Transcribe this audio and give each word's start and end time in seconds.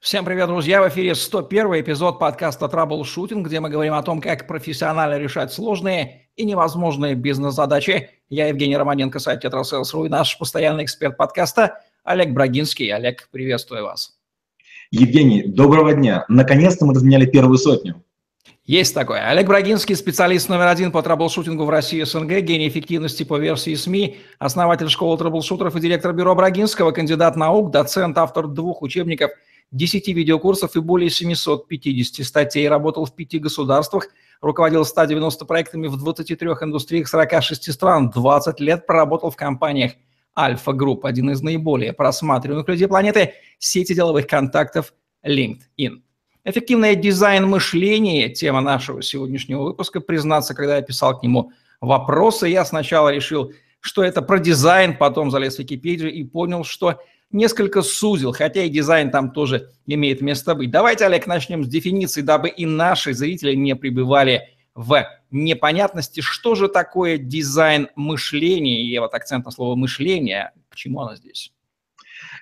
Всем 0.00 0.24
привет, 0.24 0.46
друзья! 0.46 0.80
В 0.80 0.88
эфире 0.90 1.16
101 1.16 1.80
эпизод 1.80 2.20
подкаста 2.20 2.68
«Траблшутинг», 2.68 3.44
где 3.44 3.58
мы 3.58 3.68
говорим 3.68 3.94
о 3.94 4.02
том, 4.04 4.20
как 4.20 4.46
профессионально 4.46 5.18
решать 5.18 5.52
сложные 5.52 6.28
и 6.36 6.44
невозможные 6.44 7.16
бизнес-задачи. 7.16 8.08
Я 8.30 8.46
Евгений 8.46 8.76
Романенко, 8.76 9.18
сайт 9.18 9.40
«Tetrasales.ru» 9.40 10.04
и 10.04 10.08
наш 10.08 10.38
постоянный 10.38 10.84
эксперт 10.84 11.16
подкаста 11.16 11.80
Олег 12.04 12.30
Брагинский. 12.30 12.88
Олег, 12.94 13.28
приветствую 13.32 13.82
вас. 13.82 14.16
Евгений, 14.92 15.42
доброго 15.42 15.92
дня. 15.92 16.24
Наконец-то 16.28 16.86
мы 16.86 16.94
разменяли 16.94 17.26
первую 17.26 17.58
сотню. 17.58 18.00
Есть 18.64 18.94
такое. 18.94 19.28
Олег 19.28 19.48
Брагинский, 19.48 19.96
специалист 19.96 20.48
номер 20.48 20.68
один 20.68 20.92
по 20.92 21.02
траблшутингу 21.02 21.64
в 21.64 21.70
России 21.70 22.04
СНГ, 22.04 22.40
гений 22.42 22.68
эффективности 22.68 23.24
по 23.24 23.36
версии 23.36 23.74
СМИ, 23.74 24.18
основатель 24.38 24.90
школы 24.90 25.18
траблшутеров 25.18 25.74
и 25.74 25.80
директор 25.80 26.12
бюро 26.12 26.36
Брагинского, 26.36 26.92
кандидат 26.92 27.34
наук, 27.34 27.72
доцент, 27.72 28.16
автор 28.16 28.46
двух 28.46 28.82
учебников, 28.82 29.32
10 29.70 30.08
видеокурсов 30.08 30.76
и 30.76 30.80
более 30.80 31.10
750 31.10 32.26
статей. 32.26 32.68
Работал 32.68 33.04
в 33.04 33.14
пяти 33.14 33.38
государствах, 33.38 34.08
руководил 34.40 34.84
190 34.84 35.44
проектами 35.44 35.86
в 35.86 35.96
23 35.96 36.48
индустриях 36.62 37.08
46 37.08 37.72
стран, 37.72 38.10
20 38.10 38.60
лет 38.60 38.86
проработал 38.86 39.30
в 39.30 39.36
компаниях 39.36 39.92
Альфа 40.36 40.72
Групп, 40.72 41.04
один 41.04 41.30
из 41.30 41.42
наиболее 41.42 41.92
просматриваемых 41.92 42.68
людей 42.68 42.86
планеты, 42.86 43.34
сети 43.58 43.94
деловых 43.94 44.26
контактов 44.26 44.94
LinkedIn. 45.26 46.00
Эффективное 46.44 46.94
дизайн-мышление– 46.94 48.28
тема 48.30 48.60
нашего 48.60 49.02
сегодняшнего 49.02 49.64
выпуска. 49.64 50.00
Признаться, 50.00 50.54
когда 50.54 50.76
я 50.76 50.82
писал 50.82 51.18
к 51.18 51.22
нему 51.22 51.52
вопросы, 51.80 52.48
я 52.48 52.64
сначала 52.64 53.10
решил, 53.10 53.52
что 53.80 54.02
это 54.02 54.22
про 54.22 54.38
дизайн, 54.38 54.96
потом 54.96 55.30
залез 55.30 55.56
в 55.56 55.58
Википедию 55.58 56.12
и 56.12 56.24
понял, 56.24 56.64
что 56.64 57.00
несколько 57.30 57.82
сузил, 57.82 58.32
хотя 58.32 58.64
и 58.64 58.68
дизайн 58.68 59.10
там 59.10 59.30
тоже 59.30 59.70
имеет 59.86 60.20
место 60.20 60.54
быть. 60.54 60.70
Давайте, 60.70 61.06
Олег, 61.06 61.26
начнем 61.26 61.64
с 61.64 61.68
дефиниции, 61.68 62.22
дабы 62.22 62.48
и 62.48 62.66
наши 62.66 63.12
зрители 63.12 63.54
не 63.54 63.74
пребывали 63.76 64.48
в 64.74 65.04
непонятности, 65.30 66.20
что 66.20 66.54
же 66.54 66.68
такое 66.68 67.18
дизайн 67.18 67.88
мышления, 67.96 68.82
и 68.82 68.98
вот 68.98 69.12
акцент 69.14 69.44
на 69.44 69.50
слово 69.50 69.74
«мышление», 69.74 70.52
почему 70.70 71.00
оно 71.00 71.16
здесь? 71.16 71.52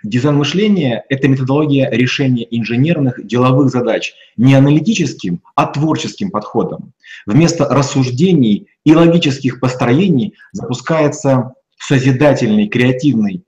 Дизайн 0.03 0.37
мышления– 0.37 1.05
это 1.09 1.28
методология 1.28 1.91
решения 1.91 2.47
инженерных 2.50 3.27
деловых 3.27 3.71
задач 3.71 4.15
не 4.37 4.55
аналитическим, 4.55 5.43
а 5.55 5.67
творческим 5.67 6.31
подходом. 6.31 6.93
Вместо 7.25 7.65
рассуждений 7.65 8.69
и 8.84 8.95
логических 8.95 9.59
построений 9.59 10.34
запускается 10.53 11.55
созидательный, 11.78 12.69
креативный 12.69 13.45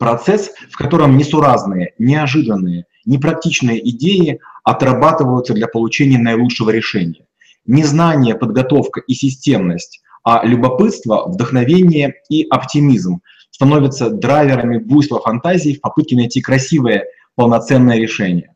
процесс, 0.00 0.50
в 0.70 0.76
котором 0.78 1.18
несуразные, 1.18 1.92
неожиданные, 1.98 2.86
непрактичные 3.04 3.86
идеи 3.90 4.40
отрабатываются 4.64 5.52
для 5.52 5.68
получения 5.68 6.18
наилучшего 6.18 6.70
решения. 6.70 7.26
Незнание, 7.66 8.34
подготовка 8.34 9.00
и 9.00 9.12
системность, 9.12 10.00
а 10.24 10.44
любопытство, 10.44 11.28
вдохновение 11.28 12.14
и 12.30 12.46
оптимизм 12.48 13.20
становятся 13.50 14.08
драйверами 14.08 14.78
буйства 14.78 15.20
фантазии 15.20 15.74
в 15.74 15.82
попытке 15.82 16.16
найти 16.16 16.40
красивое, 16.40 17.04
полноценное 17.34 17.98
решение. 17.98 18.54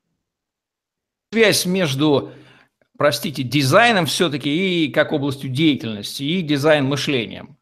Связь 1.31 1.67
между, 1.67 2.31
простите, 2.97 3.43
дизайном 3.43 4.07
все-таки 4.07 4.87
и 4.87 4.91
как 4.91 5.13
областью 5.13 5.51
деятельности, 5.51 6.23
и 6.23 6.41
дизайн 6.41 6.87
мышлением. 6.87 7.59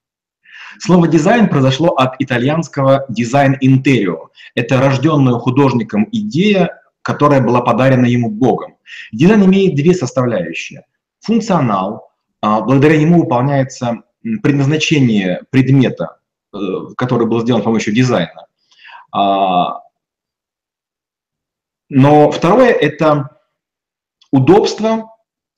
Слово 0.78 1.08
«дизайн» 1.08 1.48
произошло 1.48 1.88
от 1.90 2.14
итальянского 2.18 3.04
«дизайн 3.08 3.56
интерио». 3.60 4.30
Это 4.54 4.78
рожденная 4.78 5.34
художником 5.34 6.08
идея, 6.12 6.80
которая 7.02 7.40
была 7.40 7.60
подарена 7.60 8.06
ему 8.06 8.30
Богом. 8.30 8.76
Дизайн 9.12 9.44
имеет 9.44 9.74
две 9.74 9.94
составляющие. 9.94 10.84
Функционал, 11.20 12.10
а, 12.40 12.60
благодаря 12.60 12.98
нему 12.98 13.20
выполняется 13.20 14.02
предназначение 14.42 15.42
предмета, 15.50 16.18
э, 16.52 16.58
который 16.96 17.26
был 17.26 17.40
сделан 17.40 17.60
с 17.60 17.64
помощью 17.64 17.92
дизайна. 17.92 18.46
А, 19.12 19.82
но 21.88 22.30
второе– 22.30 22.70
это 22.70 23.36
удобство, 24.30 25.10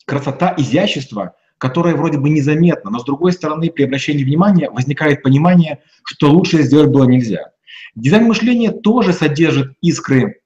красота, 0.06 0.54
изящество– 0.56 1.34
которое 1.58 1.94
вроде 1.94 2.18
бы 2.18 2.30
незаметно, 2.30 2.90
но 2.90 2.98
с 2.98 3.04
другой 3.04 3.32
стороны 3.32 3.70
при 3.70 3.84
обращении 3.84 4.24
внимания 4.24 4.70
возникает 4.70 5.22
понимание, 5.22 5.80
что 6.04 6.30
лучше 6.30 6.62
сделать 6.62 6.90
было 6.90 7.04
нельзя. 7.04 7.52
Дизайн 7.94 8.24
мышления 8.24 8.70
тоже 8.70 9.12
содержит 9.12 9.72
искры 9.80 10.40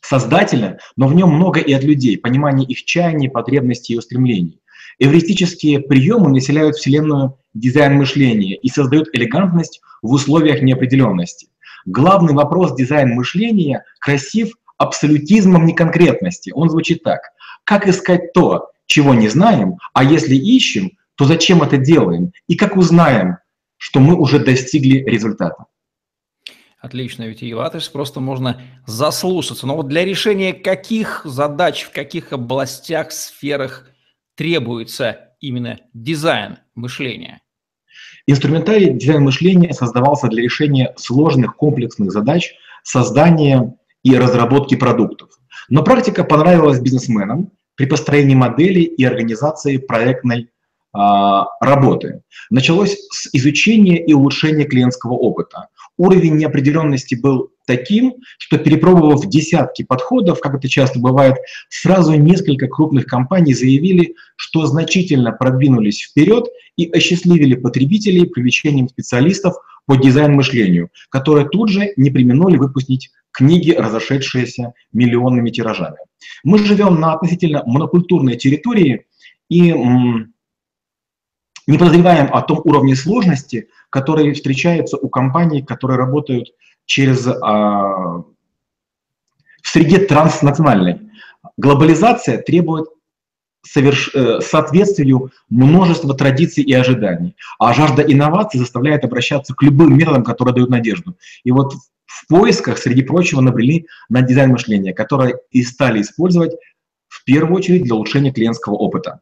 создателя, 0.00 0.78
но 0.96 1.08
в 1.08 1.14
нем 1.14 1.30
много 1.30 1.60
и 1.60 1.72
от 1.72 1.82
людей, 1.82 2.18
понимание 2.18 2.66
их 2.66 2.84
чаяний, 2.84 3.28
потребностей 3.28 3.94
и 3.94 3.98
устремлений. 3.98 4.60
Эвристические 4.98 5.80
приемы 5.80 6.30
населяют 6.30 6.76
Вселенную 6.76 7.38
дизайн 7.52 7.94
мышления 7.94 8.54
и 8.54 8.68
создают 8.68 9.08
элегантность 9.12 9.80
в 10.02 10.12
условиях 10.12 10.62
неопределенности. 10.62 11.48
Главный 11.86 12.32
вопрос 12.32 12.74
дизайн 12.76 13.10
мышления 13.10 13.84
красив 13.98 14.52
абсолютизмом 14.78 15.66
неконкретности. 15.66 16.52
Он 16.54 16.70
звучит 16.70 17.02
так. 17.02 17.20
Как 17.64 17.88
искать 17.88 18.32
то, 18.32 18.70
чего 18.94 19.12
не 19.12 19.28
знаем, 19.28 19.78
а 19.92 20.04
если 20.04 20.36
ищем, 20.36 20.92
то 21.16 21.24
зачем 21.24 21.64
это 21.64 21.78
делаем 21.78 22.32
и 22.46 22.54
как 22.54 22.76
узнаем, 22.76 23.38
что 23.76 23.98
мы 23.98 24.14
уже 24.14 24.38
достигли 24.38 24.98
результата. 24.98 25.64
Отлично, 26.80 27.24
витиеватость, 27.24 27.90
просто 27.90 28.20
можно 28.20 28.62
заслушаться. 28.86 29.66
Но 29.66 29.74
вот 29.74 29.88
для 29.88 30.04
решения 30.04 30.52
каких 30.52 31.22
задач, 31.24 31.82
в 31.82 31.90
каких 31.90 32.32
областях, 32.32 33.10
сферах 33.10 33.90
требуется 34.36 35.30
именно 35.40 35.80
дизайн 35.92 36.58
мышления? 36.76 37.40
Инструментарий 38.28 38.92
дизайн 38.92 39.24
мышления 39.24 39.72
создавался 39.72 40.28
для 40.28 40.40
решения 40.40 40.94
сложных 40.96 41.56
комплексных 41.56 42.12
задач, 42.12 42.54
создания 42.84 43.74
и 44.04 44.16
разработки 44.16 44.76
продуктов. 44.76 45.30
Но 45.68 45.82
практика 45.82 46.22
понравилась 46.22 46.80
бизнесменам, 46.80 47.50
при 47.76 47.86
построении 47.86 48.34
модели 48.34 48.80
и 48.80 49.04
организации 49.04 49.78
проектной 49.78 50.50
а, 50.92 51.46
работы. 51.60 52.22
Началось 52.50 52.96
с 53.10 53.28
изучения 53.32 54.04
и 54.04 54.12
улучшения 54.12 54.64
клиентского 54.64 55.14
опыта. 55.14 55.68
Уровень 55.96 56.36
неопределенности 56.36 57.16
был 57.16 57.50
таким, 57.66 58.14
что 58.38 58.58
перепробовав 58.58 59.26
десятки 59.26 59.82
подходов, 59.82 60.40
как 60.40 60.54
это 60.54 60.68
часто 60.68 61.00
бывает, 61.00 61.36
сразу 61.68 62.14
несколько 62.14 62.68
крупных 62.68 63.06
компаний 63.06 63.54
заявили, 63.54 64.14
что 64.36 64.66
значительно 64.66 65.32
продвинулись 65.32 66.02
вперед 66.02 66.46
и 66.76 66.90
осчастливили 66.90 67.54
потребителей 67.54 68.26
привлечением 68.26 68.88
специалистов 68.88 69.54
по 69.86 69.96
дизайн-мышлению, 69.96 70.90
которые 71.10 71.48
тут 71.48 71.68
же 71.68 71.92
не 71.96 72.10
применули 72.10 72.56
выпустить 72.56 73.10
книги, 73.30 73.72
разошедшиеся 73.72 74.72
миллионными 74.92 75.50
тиражами. 75.50 75.98
Мы 76.42 76.58
живем 76.58 77.00
на 77.00 77.14
относительно 77.14 77.62
монокультурной 77.66 78.36
территории 78.36 79.06
и 79.48 79.72
не 81.66 81.78
подозреваем 81.78 82.32
о 82.32 82.42
том 82.42 82.60
уровне 82.64 82.94
сложности, 82.94 83.68
который 83.90 84.32
встречается 84.32 84.96
у 84.96 85.08
компаний, 85.08 85.62
которые 85.62 85.98
работают 85.98 86.50
через 86.84 87.26
а, 87.26 88.22
в 89.62 89.68
среде 89.68 89.98
транснациональной. 89.98 91.00
Глобализация 91.56 92.38
требует 92.38 92.86
соверш... 93.64 94.10
Э, 94.14 94.40
соответствию 94.40 95.30
множества 95.48 96.14
традиций 96.14 96.62
и 96.62 96.72
ожиданий, 96.72 97.36
а 97.58 97.72
жажда 97.72 98.02
инноваций 98.02 98.60
заставляет 98.60 99.04
обращаться 99.04 99.54
к 99.54 99.62
любым 99.62 99.96
методам, 99.96 100.24
которые 100.24 100.54
дают 100.54 100.70
надежду. 100.70 101.16
И 101.44 101.50
вот 101.50 101.72
в 102.06 102.28
поисках, 102.28 102.78
среди 102.78 103.02
прочего, 103.02 103.40
набрели 103.40 103.86
на 104.08 104.22
дизайн 104.22 104.50
мышления, 104.50 104.92
которое 104.92 105.40
и 105.50 105.62
стали 105.62 106.00
использовать 106.02 106.52
в 107.08 107.24
первую 107.24 107.56
очередь 107.56 107.84
для 107.84 107.94
улучшения 107.94 108.32
клиентского 108.32 108.74
опыта. 108.74 109.20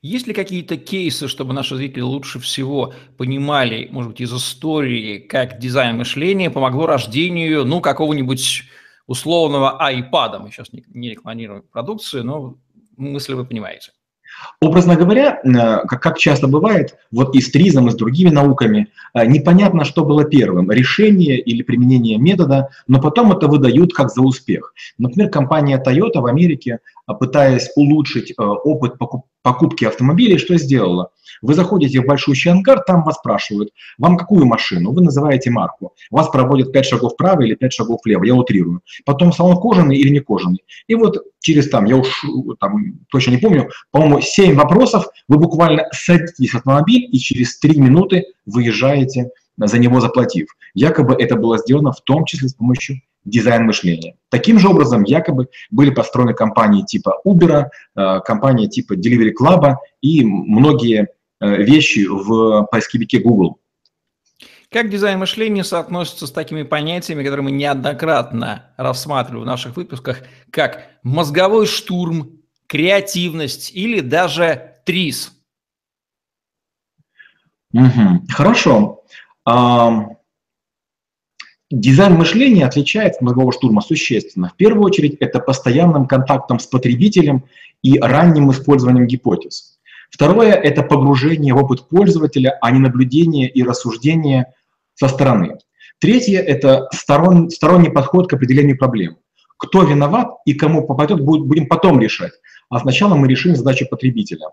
Есть 0.00 0.28
ли 0.28 0.34
какие-то 0.34 0.76
кейсы, 0.76 1.26
чтобы 1.26 1.52
наши 1.52 1.74
зрители 1.74 2.02
лучше 2.02 2.38
всего 2.38 2.94
понимали, 3.16 3.88
может 3.90 4.12
быть, 4.12 4.20
из 4.20 4.32
истории, 4.32 5.18
как 5.18 5.58
дизайн 5.58 5.96
мышления 5.96 6.50
помогло 6.50 6.86
рождению, 6.86 7.64
ну, 7.64 7.80
какого-нибудь 7.80 8.64
условного 9.08 9.76
iPad? 9.90 10.38
Мы 10.38 10.50
сейчас 10.52 10.72
не, 10.72 10.84
не 10.94 11.10
рекламируем 11.10 11.64
продукцию, 11.72 12.24
но 12.24 12.58
мысли 12.98 13.34
вы 13.34 13.44
понимаете. 13.44 13.92
Образно 14.60 14.96
говоря, 14.96 15.40
э, 15.42 15.86
как, 15.86 16.02
как 16.02 16.18
часто 16.18 16.46
бывает, 16.46 16.96
вот 17.10 17.34
и 17.34 17.40
с 17.40 17.50
ТРИЗом, 17.50 17.88
и 17.88 17.90
с 17.90 17.94
другими 17.94 18.28
науками, 18.28 18.88
э, 19.14 19.26
непонятно, 19.26 19.84
что 19.84 20.04
было 20.04 20.24
первым, 20.24 20.70
решение 20.70 21.40
или 21.40 21.62
применение 21.62 22.18
метода, 22.18 22.68
но 22.86 23.00
потом 23.00 23.32
это 23.32 23.48
выдают 23.48 23.94
как 23.94 24.10
за 24.10 24.22
успех. 24.22 24.74
Например, 24.98 25.30
компания 25.30 25.82
Toyota 25.84 26.20
в 26.20 26.26
Америке, 26.26 26.78
пытаясь 27.14 27.70
улучшить 27.76 28.34
опыт 28.36 28.94
покупки 29.42 29.84
автомобилей, 29.84 30.38
что 30.38 30.56
сделала? 30.56 31.10
Вы 31.40 31.54
заходите 31.54 32.00
в 32.00 32.06
большущий 32.06 32.50
ангар, 32.50 32.80
там 32.80 33.04
вас 33.04 33.16
спрашивают, 33.16 33.70
вам 33.96 34.16
какую 34.16 34.44
машину? 34.44 34.92
Вы 34.92 35.02
называете 35.02 35.50
марку. 35.50 35.94
Вас 36.10 36.28
проводят 36.28 36.72
5 36.72 36.84
шагов 36.84 37.12
вправо 37.12 37.42
или 37.42 37.54
5 37.54 37.72
шагов 37.72 38.00
влево, 38.04 38.24
я 38.24 38.34
утрирую. 38.34 38.82
Потом 39.04 39.32
салон 39.32 39.60
кожаный 39.60 39.96
или 39.96 40.08
не 40.08 40.20
кожаный. 40.20 40.64
И 40.88 40.94
вот 40.96 41.22
через 41.40 41.70
там, 41.70 41.84
я 41.84 41.96
уж 41.96 42.24
там, 42.58 42.98
точно 43.10 43.30
не 43.32 43.38
помню, 43.38 43.70
по-моему, 43.92 44.20
7 44.20 44.54
вопросов, 44.56 45.06
вы 45.28 45.38
буквально 45.38 45.84
садитесь 45.92 46.50
в 46.50 46.56
автомобиль 46.56 47.08
и 47.12 47.18
через 47.18 47.58
3 47.60 47.78
минуты 47.80 48.24
выезжаете 48.46 49.30
за 49.66 49.78
него 49.78 50.00
заплатив. 50.00 50.48
Якобы 50.74 51.14
это 51.14 51.36
было 51.36 51.58
сделано 51.58 51.92
в 51.92 52.00
том 52.02 52.24
числе 52.24 52.48
с 52.48 52.54
помощью 52.54 53.00
дизайн 53.24 53.64
мышления. 53.64 54.14
Таким 54.30 54.58
же 54.58 54.68
образом, 54.68 55.04
якобы 55.04 55.48
были 55.70 55.90
построены 55.90 56.34
компании 56.34 56.82
типа 56.82 57.20
Uber, 57.26 57.66
э, 57.96 58.20
компании 58.24 58.66
типа 58.66 58.94
Delivery 58.94 59.32
Club 59.38 59.76
и 60.00 60.24
многие 60.24 61.08
э, 61.40 61.62
вещи 61.62 62.06
в 62.06 62.66
поисковике 62.70 63.18
Google. 63.18 63.58
Как 64.70 64.90
дизайн 64.90 65.18
мышления 65.18 65.64
соотносится 65.64 66.26
с 66.26 66.30
такими 66.30 66.62
понятиями, 66.62 67.22
которые 67.22 67.44
мы 67.44 67.50
неоднократно 67.52 68.70
рассматривали 68.76 69.42
в 69.42 69.46
наших 69.46 69.76
выпусках, 69.76 70.22
как 70.50 70.88
мозговой 71.02 71.66
штурм, 71.66 72.32
креативность 72.66 73.74
или 73.74 74.00
даже 74.00 74.74
ТРИС? 74.84 75.32
Угу. 77.72 78.26
Хорошо. 78.30 78.97
Дизайн 81.70 82.14
мышления 82.14 82.66
отличается 82.66 83.18
от 83.18 83.22
мозгового 83.22 83.52
штурма 83.52 83.82
существенно. 83.82 84.48
В 84.48 84.56
первую 84.56 84.84
очередь, 84.84 85.16
это 85.20 85.38
постоянным 85.38 86.06
контактом 86.06 86.58
с 86.58 86.66
потребителем 86.66 87.44
и 87.82 87.98
ранним 87.98 88.50
использованием 88.50 89.06
гипотез. 89.06 89.78
Второе– 90.10 90.52
это 90.54 90.82
погружение 90.82 91.52
в 91.52 91.58
опыт 91.58 91.86
пользователя, 91.88 92.56
а 92.62 92.70
не 92.70 92.78
наблюдение 92.78 93.50
и 93.50 93.62
рассуждение 93.62 94.54
со 94.94 95.08
стороны. 95.08 95.58
Третье– 95.98 96.40
это 96.46 96.88
сторон, 96.92 97.50
сторонний 97.50 97.90
подход 97.90 98.28
к 98.30 98.32
определению 98.32 98.78
проблем. 98.78 99.18
Кто 99.58 99.82
виноват 99.82 100.28
и 100.46 100.54
кому 100.54 100.86
попадет, 100.86 101.20
будем 101.20 101.66
потом 101.66 102.00
решать. 102.00 102.32
А 102.70 102.78
сначала 102.78 103.14
мы 103.14 103.28
решим 103.28 103.54
задачу 103.54 103.86
потребителя. 103.90 104.48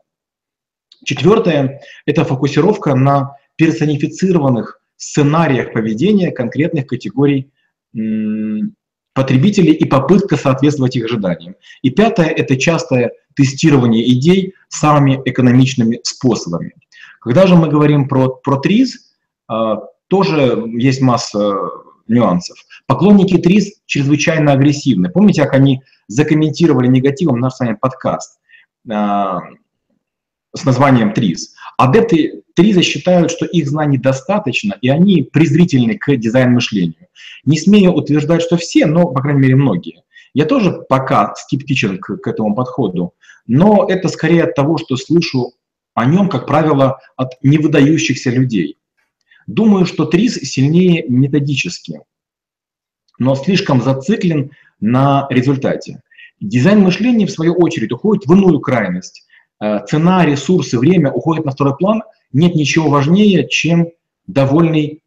Четвертое– 1.05 1.81
это 2.05 2.25
фокусировка 2.25 2.95
на 2.95 3.37
персонифицированных 3.55 4.81
сценариях 5.05 5.71
поведения 5.73 6.31
конкретных 6.31 6.87
категорий 6.87 7.51
потребителей 9.13 9.71
и 9.71 9.85
попытка 9.85 10.35
соответствовать 10.35 10.95
их 10.97 11.05
ожиданиям. 11.05 11.55
И 11.81 11.89
пятое– 11.89 12.27
это 12.37 12.57
частое 12.57 13.11
тестирование 13.35 14.03
идей 14.11 14.53
самыми 14.67 15.21
экономичными 15.23 16.01
способами. 16.03 16.73
Когда 17.21 17.47
же 17.47 17.55
мы 17.55 17.69
говорим 17.69 18.07
про, 18.07 18.29
про 18.29 18.57
ТРИЗ, 18.57 19.13
а, 19.47 19.77
тоже 20.07 20.63
есть 20.77 21.01
масса 21.01 21.55
нюансов. 22.07 22.57
Поклонники 22.87 23.37
ТРИЗ 23.37 23.81
чрезвычайно 23.85 24.51
агрессивны. 24.51 25.09
Помните, 25.09 25.43
как 25.43 25.53
они 25.53 25.81
закомментировали 26.07 26.87
негативом 26.87 27.39
наш 27.39 27.53
с 27.53 27.59
вами 27.61 27.77
подкаст 27.79 28.39
а, 28.89 29.39
с 30.53 30.65
названием 30.65 31.13
ТРИЗ? 31.13 31.55
Адепты 31.77 32.43
Триза 32.55 32.81
считают, 32.83 33.31
что 33.31 33.45
их 33.45 33.67
знаний 33.67 33.97
достаточно, 33.97 34.77
и 34.81 34.87
они 34.87 35.23
презрительны 35.23 35.97
к 35.97 36.15
дизайн-мышлению. 36.15 37.07
Не 37.43 37.59
смею 37.59 37.91
утверждать, 37.91 38.41
что 38.41 38.55
все, 38.55 38.85
но, 38.85 39.07
по 39.07 39.21
крайней 39.21 39.41
мере, 39.41 39.55
многие. 39.57 40.03
Я 40.33 40.45
тоже 40.45 40.71
пока 40.87 41.35
скептичен 41.35 41.99
к, 41.99 42.17
к 42.17 42.27
этому 42.27 42.55
подходу, 42.55 43.13
но 43.45 43.85
это 43.87 44.07
скорее 44.07 44.45
от 44.45 44.55
того, 44.55 44.77
что 44.77 44.95
слышу 44.95 45.53
о 45.93 46.05
нем, 46.05 46.29
как 46.29 46.47
правило, 46.47 46.99
от 47.17 47.33
невыдающихся 47.43 48.29
людей. 48.29 48.77
Думаю, 49.47 49.85
что 49.85 50.05
Триз 50.05 50.35
сильнее 50.35 51.03
методически, 51.09 52.01
но 53.19 53.35
слишком 53.35 53.81
зациклен 53.81 54.51
на 54.79 55.27
результате. 55.29 56.01
Дизайн 56.39 56.79
мышления, 56.79 57.27
в 57.27 57.31
свою 57.31 57.53
очередь, 57.55 57.91
уходит 57.91 58.25
в 58.25 58.33
иную 58.33 58.59
крайность. 58.61 59.25
Э, 59.61 59.85
цена, 59.85 60.25
ресурсы, 60.25 60.79
время 60.79 61.11
уходят 61.11 61.43
на 61.43 61.51
второй 61.51 61.75
план– 61.75 62.01
нет 62.35 62.53
ничего 62.53 62.89
важнее, 62.89 63.47
чем 63.47 63.87
довольный 64.27 65.01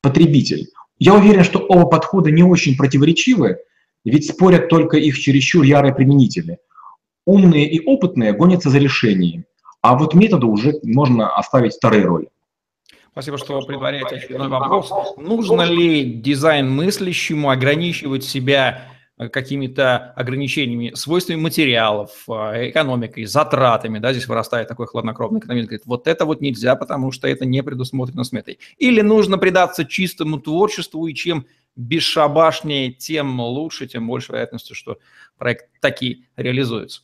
потребитель. 0.00 0.68
Я 0.98 1.14
уверен, 1.14 1.44
что 1.44 1.58
оба 1.58 1.86
подхода 1.86 2.30
не 2.30 2.42
очень 2.42 2.76
противоречивы, 2.76 3.58
ведь 4.04 4.28
спорят 4.28 4.68
только 4.68 4.96
их 4.96 5.18
чересчур 5.18 5.62
ярые 5.62 5.94
применители. 5.94 6.58
Умные 7.26 7.70
и 7.70 7.84
опытные 7.84 8.32
гонятся 8.32 8.70
за 8.70 8.78
решением, 8.78 9.44
а 9.82 9.96
вот 9.96 10.14
методу 10.14 10.48
уже 10.48 10.80
можно 10.82 11.36
оставить 11.36 11.74
вторые 11.74 12.04
роли. 12.04 12.28
Спасибо, 13.12 13.36
что 13.36 13.60
предваряете 13.60 14.16
очередной 14.16 14.48
вопрос. 14.48 14.90
Нужно 15.18 15.62
ли 15.62 16.04
дизайн 16.04 16.70
мыслящему 16.70 17.50
ограничивать 17.50 18.24
себя 18.24 18.86
какими-то 19.28 20.12
ограничениями, 20.16 20.92
свойствами 20.94 21.40
материалов, 21.40 22.10
э, 22.28 22.70
экономикой, 22.70 23.24
затратами, 23.26 23.98
да, 23.98 24.12
здесь 24.12 24.26
вырастает 24.26 24.68
такой 24.68 24.86
хладнокровный 24.86 25.40
экономист, 25.40 25.68
говорит, 25.68 25.86
вот 25.86 26.08
это 26.08 26.24
вот 26.24 26.40
нельзя, 26.40 26.74
потому 26.76 27.12
что 27.12 27.28
это 27.28 27.44
не 27.44 27.62
предусмотрено 27.62 28.24
сметой. 28.24 28.58
Или 28.78 29.02
нужно 29.02 29.38
предаться 29.38 29.84
чистому 29.84 30.40
творчеству, 30.40 31.06
и 31.06 31.14
чем 31.14 31.46
бесшабашнее, 31.76 32.92
тем 32.92 33.40
лучше, 33.40 33.86
тем 33.86 34.06
больше 34.06 34.32
вероятности, 34.32 34.72
что 34.72 34.98
проект 35.38 35.66
таки 35.80 36.26
реализуется. 36.36 37.02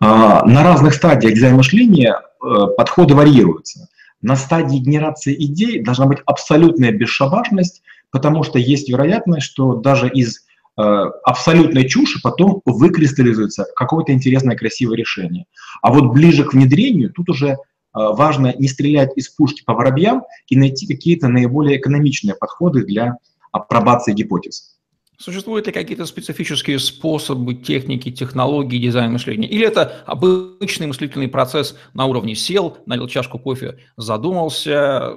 А, 0.00 0.44
на 0.44 0.62
разных 0.62 0.94
стадиях 0.94 1.34
дизайн 1.34 1.56
мышления 1.56 2.20
э, 2.42 2.66
подходы 2.76 3.14
варьируются. 3.14 3.88
На 4.20 4.36
стадии 4.36 4.78
генерации 4.78 5.34
идей 5.34 5.82
должна 5.82 6.06
быть 6.06 6.18
абсолютная 6.26 6.92
бесшабашность, 6.92 7.82
потому 8.10 8.42
что 8.42 8.58
есть 8.58 8.88
вероятность, 8.88 9.46
что 9.46 9.74
даже 9.74 10.08
из 10.08 10.44
Э, 10.76 11.10
абсолютной 11.22 11.88
чуши 11.88 12.20
потом 12.20 12.60
выкристаллизуется 12.64 13.66
какое-то 13.76 14.12
интересное, 14.12 14.56
красивое 14.56 14.96
решение. 14.96 15.46
А 15.82 15.92
вот 15.92 16.12
ближе 16.12 16.44
к 16.44 16.52
внедрению 16.52 17.12
тут 17.12 17.28
уже 17.28 17.50
э, 17.50 17.56
важно 17.92 18.52
не 18.58 18.66
стрелять 18.66 19.10
из 19.14 19.28
пушки 19.28 19.62
по 19.64 19.74
воробьям 19.74 20.24
и 20.48 20.56
найти 20.56 20.88
какие-то 20.88 21.28
наиболее 21.28 21.78
экономичные 21.78 22.34
подходы 22.34 22.84
для 22.84 23.18
апробации 23.52 24.12
гипотез. 24.12 24.74
Существуют 25.16 25.68
ли 25.68 25.72
какие-то 25.72 26.06
специфические 26.06 26.80
способы, 26.80 27.54
техники, 27.54 28.10
технологии 28.10 28.78
дизайна 28.78 29.12
мышления? 29.12 29.46
Или 29.46 29.64
это 29.64 30.02
обычный 30.06 30.88
мыслительный 30.88 31.28
процесс 31.28 31.76
на 31.92 32.06
уровне 32.06 32.34
сел, 32.34 32.78
налил 32.84 33.06
чашку 33.06 33.38
кофе, 33.38 33.78
задумался, 33.96 35.14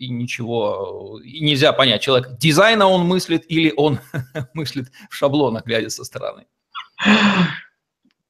и 0.00 0.08
ничего, 0.08 1.20
и 1.22 1.40
нельзя 1.40 1.72
понять, 1.72 2.00
человек 2.00 2.38
дизайна 2.38 2.88
он 2.88 3.06
мыслит 3.06 3.44
или 3.48 3.72
он 3.76 3.98
мыслит 4.54 4.90
в 5.10 5.14
шаблонах, 5.14 5.66
глядя 5.66 5.90
со 5.90 6.04
стороны. 6.04 6.46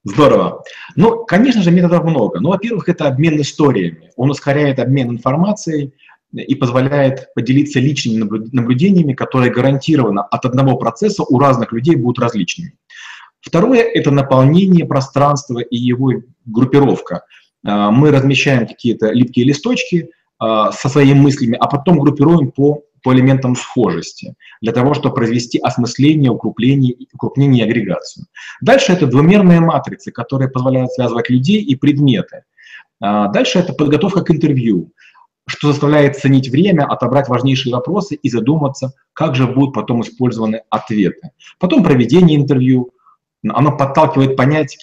Здорово. 0.03 0.65
Ну, 0.97 1.25
конечно 1.27 1.63
же, 1.63 1.71
методов 1.71 2.05
много. 2.05 2.41
Ну, 2.41 2.49
во-первых, 2.49 2.89
это 2.89 3.07
обмен 3.07 3.41
историями. 3.41 4.11
Он 4.17 4.31
ускоряет 4.31 4.81
обмен 4.81 5.11
информацией 5.11 5.95
и 6.33 6.55
позволяет 6.55 7.33
поделиться 7.35 7.79
личными 7.79 8.23
наблюдениями, 8.53 9.13
которые 9.13 9.53
гарантированно 9.53 10.23
от 10.23 10.45
одного 10.47 10.77
процесса 10.77 11.23
у 11.23 11.39
разных 11.39 11.73
людей 11.73 11.97
будут 11.97 12.19
различными. 12.19 12.75
Второе– 13.41 13.83
это 13.95 14.11
наполнение 14.11 14.87
пространства 14.87 15.61
и 15.61 15.77
его 15.77 16.15
группировка. 16.47 17.23
А, 17.65 17.91
мы 17.91 18.11
размещаем 18.11 18.67
какие-то 18.67 19.13
липкие 19.13 19.45
листочки, 19.47 20.11
со 20.41 20.89
своими 20.89 21.19
мыслями, 21.19 21.57
а 21.61 21.67
потом 21.67 21.99
группируем 21.99 22.51
по, 22.51 22.83
по 23.03 23.15
элементам 23.15 23.57
схожести, 23.57 24.35
для 24.61 24.73
того, 24.73 24.95
чтобы 24.95 25.15
произвести 25.15 25.59
осмысление, 25.59 26.31
укрепление, 26.31 26.97
укрупнение 27.13 27.67
и 27.67 27.69
агрегацию. 27.69 28.27
Дальше 28.61 28.93
это 28.93 29.07
двумерные 29.07 29.61
матрицы, 29.61 30.11
которые 30.11 30.51
позволяют 30.51 30.93
связывать 30.93 31.29
людей 31.31 31.63
и 31.63 31.75
предметы. 31.77 32.45
А, 33.01 33.29
дальше 33.29 33.59
это 33.59 33.73
подготовка 33.73 34.23
к 34.23 34.31
интервью, 34.31 34.93
что 35.47 35.69
заставляет 35.69 36.17
ценить 36.17 36.49
время, 36.49 36.85
отобрать 36.85 37.29
важнейшие 37.29 37.75
вопросы 37.75 38.15
и 38.15 38.31
задуматься, 38.31 38.93
как 39.13 39.35
же 39.35 39.47
будут 39.47 39.75
потом 39.75 40.03
использованы 40.03 40.63
ответы. 40.71 41.31
Потом 41.59 41.83
проведение 41.83 42.37
интервью, 42.39 42.93
оно 43.47 43.77
подталкивает 43.77 44.37
понять, 44.37 44.79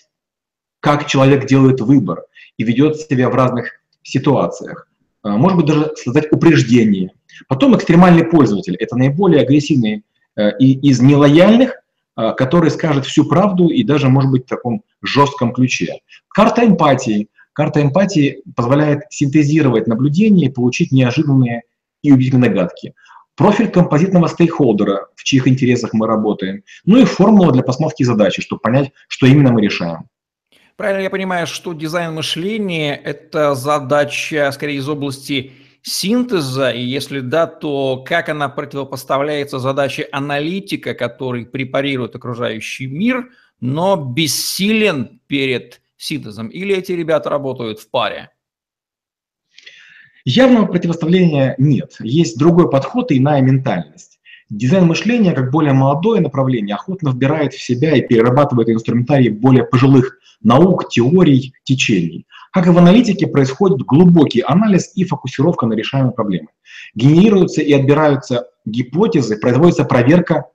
как 0.80 1.08
человек 1.08 1.48
делает 1.48 1.82
выбор 1.82 2.24
и 2.58 2.64
ведет 2.64 2.98
себя 2.98 3.30
в 3.30 3.36
разных 3.36 3.82
ситуациях. 4.04 4.87
А, 5.28 5.38
может 5.38 5.58
быть, 5.58 5.66
даже 5.66 5.92
создать 5.96 6.32
упреждение. 6.32 7.12
Потом 7.48 7.76
экстремальный 7.76 8.24
пользователь– 8.24 8.76
это 8.80 8.96
наиболее 8.96 9.42
агрессивный 9.42 10.04
э, 10.36 10.58
и 10.58 10.74
из 10.90 11.02
нелояльных, 11.02 11.76
э, 12.16 12.34
который 12.38 12.72
скажет 12.72 13.06
всю 13.06 13.26
правду 13.26 13.68
и 13.68 13.84
даже, 13.84 14.08
может 14.10 14.32
быть, 14.32 14.46
в 14.46 14.50
таком 14.50 14.84
жестком 15.02 15.54
ключе. 15.54 16.00
Карта 16.30 16.66
эмпатии. 16.66 17.28
Карта 17.54 17.82
эмпатии 17.82 18.42
позволяет 18.56 19.02
синтезировать 19.10 19.88
наблюдения 19.88 20.46
и 20.46 20.52
получить 20.52 20.92
неожиданные 20.92 21.64
и 22.04 22.12
убедительные 22.12 22.50
догадки. 22.50 22.94
Профиль 23.36 23.70
композитного 23.70 24.28
стейкхолдера, 24.28 25.08
в 25.16 25.24
чьих 25.24 25.48
интересах 25.48 25.94
мы 25.94 26.08
работаем. 26.08 26.64
Ну 26.86 26.98
и 26.98 27.06
формула 27.06 27.52
для 27.52 27.64
постановки 27.64 28.04
задачи, 28.04 28.42
чтобы 28.42 28.62
понять, 28.62 28.92
что 29.08 29.28
именно 29.28 29.52
мы 29.52 29.62
решаем. 29.62 30.08
Правильно 30.78 31.02
я 31.02 31.10
понимаю, 31.10 31.48
что 31.48 31.74
дизайн 31.74 32.14
мышления– 32.14 32.96
это 33.04 33.56
задача, 33.56 34.52
скорее, 34.52 34.78
из 34.78 34.88
области 34.88 35.54
синтеза, 35.82 36.70
и 36.70 36.84
если 36.84 37.20
да, 37.20 37.48
то 37.48 38.04
как 38.06 38.30
она 38.30 38.48
противопоставляется 38.48 39.58
задаче 39.58 40.08
аналитика, 40.12 40.94
который 40.94 41.48
препарирует 41.48 42.16
окружающий 42.16 42.86
мир, 42.86 43.32
но 43.60 43.96
бессилен 43.96 45.20
перед 45.26 45.82
синтезом? 45.98 46.50
Или 46.50 46.76
эти 46.76 46.92
ребята 46.92 47.32
работают 47.32 47.80
в 47.80 47.90
паре? 47.90 48.30
Явного 50.26 50.68
противоставления 50.68 51.56
нет. 51.58 51.96
Есть 52.02 52.38
другой 52.38 52.70
подход 52.70 53.12
иная 53.12 53.42
ментальность. 53.42 54.17
Дизайн 54.50 54.86
мышления, 54.86 55.34
как 55.34 55.52
более 55.52 55.74
молодое 55.74 56.22
направление, 56.22 56.76
охотно 56.76 57.10
вбирает 57.10 57.54
в 57.54 57.62
себя 57.62 57.96
и 57.96 58.02
перерабатывает 58.02 58.70
инструментарий 58.70 59.30
более 59.30 59.66
пожилых 59.66 60.20
наук, 60.42 60.90
теорий, 60.90 61.54
течений. 61.64 62.26
Как 62.54 62.68
и 62.68 62.70
в 62.70 62.78
аналитике, 62.78 63.28
происходит 63.28 63.86
глубокий 63.86 64.42
анализ 64.42 64.92
и 64.96 65.04
фокусировка 65.04 65.66
на 65.66 65.74
решаемой 65.74 66.14
проблеме. 66.14 66.48
Генерируются 66.96 67.62
и 67.62 67.74
отбираются 67.74 68.48
гипотезы, 68.66 69.38
производится 69.38 69.84
проверка 69.84 70.46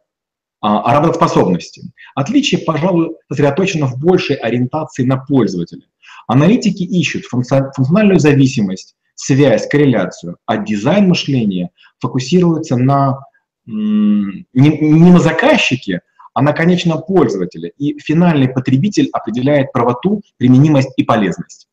а, 0.62 0.94
работоспособности. 0.94 1.92
Отличие, 2.14 2.62
пожалуй, 2.62 3.16
сосредоточено 3.28 3.86
в 3.86 3.98
большей 3.98 4.36
ориентации 4.36 5.04
на 5.04 5.18
пользователя. 5.18 5.82
Аналитики 6.26 6.82
ищут 6.82 7.24
функциональную 7.24 8.20
зависимость, 8.20 8.96
связь, 9.14 9.68
корреляцию, 9.68 10.38
а 10.46 10.56
дизайн 10.56 11.08
мышления 11.08 11.70
фокусируется 12.00 12.76
на 12.76 13.18
не, 13.66 14.46
не 14.52 15.10
на 15.10 15.20
заказчике, 15.20 16.00
а 16.34 16.42
на 16.42 16.52
конечном 16.52 17.02
пользователе. 17.02 17.72
И 17.78 17.98
финальный 17.98 18.48
потребитель 18.48 19.08
определяет 19.12 19.72
правоту, 19.72 20.22
применимость 20.38 20.92
и 20.96 21.04
полезность. 21.04 21.68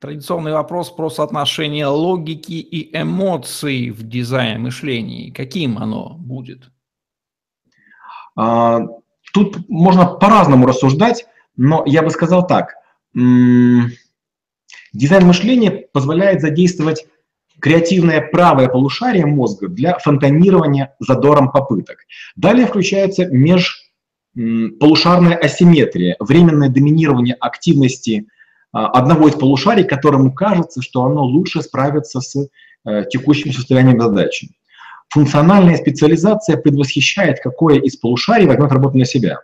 Традиционный 0.00 0.52
вопрос 0.52 0.90
про 0.90 1.08
соотношение 1.08 1.86
логики 1.86 2.52
и 2.52 2.96
эмоций 2.96 3.90
в 3.90 4.02
дизайне 4.02 4.58
мышления. 4.58 5.32
Каким 5.32 5.78
оно 5.78 6.16
будет? 6.18 6.70
А, 8.36 8.80
тут 9.32 9.68
можно 9.68 10.06
по-разному 10.06 10.66
рассуждать, 10.66 11.26
но 11.56 11.84
я 11.86 12.02
бы 12.02 12.10
сказал 12.10 12.46
так. 12.46 12.74
Дизайн 13.14 13.88
мышления 15.26 15.86
позволяет 15.92 16.40
задействовать 16.40 17.06
креативное 17.64 18.20
правое 18.20 18.68
полушарие 18.68 19.24
мозга 19.24 19.68
для 19.68 19.98
фонтанирования 19.98 20.94
задором 21.00 21.50
попыток. 21.50 21.96
Далее 22.36 22.66
включается 22.66 23.24
межполушарная 24.36 25.36
асимметрия, 25.36 26.16
временное 26.20 26.68
доминирование 26.68 27.34
активности 27.40 28.26
а, 28.70 28.88
одного 28.88 29.28
из 29.28 29.36
полушарий, 29.36 29.84
которому 29.84 30.30
кажется, 30.34 30.82
что 30.82 31.04
оно 31.04 31.24
лучше 31.24 31.62
справится 31.62 32.20
с 32.20 32.36
э, 32.36 33.04
текущим 33.08 33.50
состоянием 33.50 33.98
задачи. 33.98 34.50
Функциональная 35.08 35.78
специализация 35.78 36.58
предвосхищает, 36.58 37.40
какое 37.42 37.78
из 37.78 37.96
полушарий 37.96 38.46
возьмет 38.46 38.72
работу 38.72 38.98
на 38.98 39.06
себя. 39.06 39.38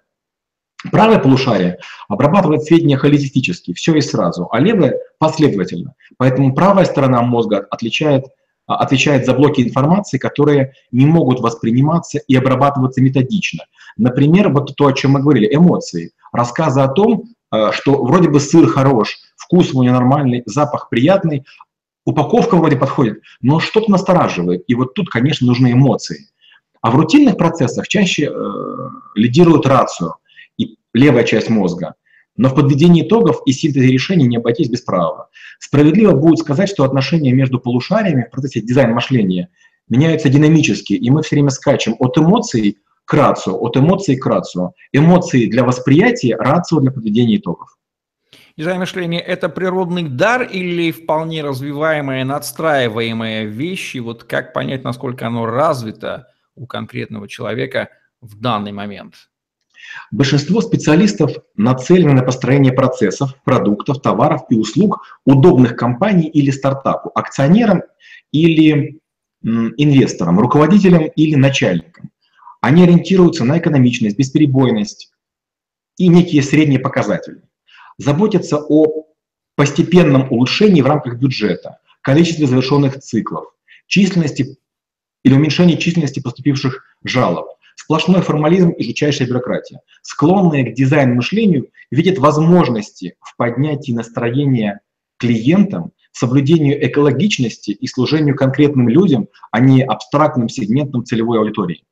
Правое 0.90 1.18
полушарие 1.18 1.78
обрабатывает 2.08 2.62
сведения 2.62 2.96
холистически, 2.96 3.74
все 3.74 3.94
и 3.96 4.00
сразу, 4.00 4.48
а 4.50 4.60
левое– 4.60 4.98
последовательно. 5.18 5.94
Поэтому 6.16 6.54
правая 6.54 6.86
сторона 6.86 7.20
мозга 7.20 7.66
отличает, 7.70 8.24
а, 8.66 8.76
отвечает 8.76 9.26
за 9.26 9.34
блоки 9.34 9.60
информации, 9.60 10.16
которые 10.16 10.72
не 10.90 11.04
могут 11.04 11.40
восприниматься 11.40 12.18
и 12.18 12.34
обрабатываться 12.34 13.02
методично. 13.02 13.64
Например, 13.98 14.48
вот 14.48 14.74
то, 14.74 14.86
о 14.86 14.92
чем 14.94 15.12
мы 15.12 15.20
говорили, 15.20 15.54
эмоции. 15.54 16.12
Рассказы 16.32 16.80
о 16.80 16.88
том, 16.88 17.24
э, 17.52 17.72
что 17.72 18.02
вроде 18.02 18.30
бы 18.30 18.40
сыр 18.40 18.66
хорош, 18.66 19.18
вкус 19.36 19.74
у 19.74 19.82
него 19.82 19.94
нормальный, 19.94 20.42
запах 20.46 20.88
приятный, 20.88 21.44
упаковка 22.06 22.56
вроде 22.56 22.76
подходит, 22.76 23.20
но 23.42 23.60
что-то 23.60 23.90
настораживает. 23.90 24.64
И 24.66 24.74
вот 24.74 24.94
тут, 24.94 25.10
конечно, 25.10 25.46
нужны 25.46 25.72
эмоции. 25.72 26.28
А 26.80 26.90
в 26.90 26.96
рутинных 26.96 27.36
процессах 27.36 27.86
чаще 27.86 28.30
э, 28.30 28.88
лидирует 29.14 29.66
рацию 29.66 30.14
левая 30.94 31.24
часть 31.24 31.48
мозга. 31.48 31.94
Но 32.36 32.48
в 32.48 32.54
подведении 32.54 33.06
итогов 33.06 33.42
и 33.44 33.52
синтезе 33.52 33.88
решений 33.88 34.26
не 34.26 34.36
обойтись 34.36 34.68
без 34.68 34.80
правого. 34.80 35.28
Справедливо 35.58 36.12
будет 36.12 36.38
сказать, 36.38 36.70
что 36.70 36.84
отношения 36.84 37.32
между 37.32 37.60
полушариями 37.60 38.24
в 38.24 38.30
процессе 38.30 38.60
дизайна 38.60 38.94
мышления 38.94 39.50
меняются 39.88 40.28
динамически, 40.28 40.94
и 40.94 41.10
мы 41.10 41.22
все 41.22 41.36
время 41.36 41.50
скачем 41.50 41.96
от 41.98 42.16
эмоций 42.16 42.78
к 43.04 43.12
рацию, 43.12 43.56
от 43.56 43.76
эмоций 43.76 44.16
к 44.16 44.24
рацию. 44.24 44.72
Эмоции 44.92 45.50
для 45.50 45.64
восприятия, 45.64 46.36
рацию 46.36 46.80
для 46.80 46.92
подведения 46.92 47.36
итогов. 47.36 47.76
Дизайн 48.56 48.78
мышления– 48.78 49.20
это 49.20 49.48
природный 49.48 50.04
дар 50.04 50.42
или 50.42 50.92
вполне 50.92 51.42
развиваемая, 51.42 52.24
надстраиваемая 52.24 53.44
вещь? 53.44 53.96
Вот 53.96 54.24
как 54.24 54.52
понять, 54.52 54.84
насколько 54.84 55.26
оно 55.26 55.46
развито 55.46 56.28
у 56.54 56.66
конкретного 56.66 57.26
человека 57.26 57.88
в 58.20 58.38
данный 58.38 58.72
момент? 58.72 59.14
Большинство 60.10 60.60
специалистов 60.60 61.32
нацелены 61.56 62.12
на 62.12 62.22
построение 62.22 62.72
процессов, 62.72 63.34
продуктов, 63.44 64.00
товаров 64.00 64.42
и 64.50 64.54
услуг 64.54 65.02
удобных 65.24 65.76
компаний 65.76 66.28
или 66.28 66.50
стартапу, 66.50 67.10
акционерам 67.14 67.82
или 68.32 69.00
инвесторам, 69.42 70.38
руководителям 70.38 71.04
или 71.04 71.34
начальникам. 71.34 72.10
Они 72.60 72.82
ориентируются 72.82 73.44
на 73.44 73.58
экономичность, 73.58 74.18
бесперебойность 74.18 75.12
и 75.96 76.08
некие 76.08 76.42
средние 76.42 76.80
показатели 76.80 77.42
заботятся 77.98 78.58
о 78.58 79.06
постепенном 79.56 80.32
улучшении 80.32 80.80
в 80.80 80.86
рамках 80.86 81.16
бюджета, 81.16 81.78
количестве 82.00 82.46
завершенных 82.46 82.98
циклов, 83.00 83.46
численности 83.86 84.56
или 85.22 85.34
уменьшении 85.34 85.76
численности 85.76 86.20
поступивших 86.20 86.82
жалоб. 87.04 87.48
Сплошной 87.82 88.20
формализм 88.20 88.68
и 88.72 88.84
жутчайшая 88.84 89.26
бюрократия. 89.26 89.80
Склонные 90.02 90.70
к 90.70 90.74
дизайн-мышлению 90.74 91.70
видят 91.90 92.18
возможности 92.18 93.14
в 93.20 93.34
поднятии 93.36 93.92
настроения 93.92 94.80
клиентам, 95.16 95.92
соблюдению 96.12 96.86
экологичности 96.86 97.70
и 97.70 97.86
служению 97.86 98.36
конкретным 98.36 98.90
людям, 98.90 99.28
а 99.50 99.60
не 99.60 99.82
абстрактным 99.82 100.50
сегментам 100.50 101.06
целевой 101.06 101.38
аудитории. 101.38 101.82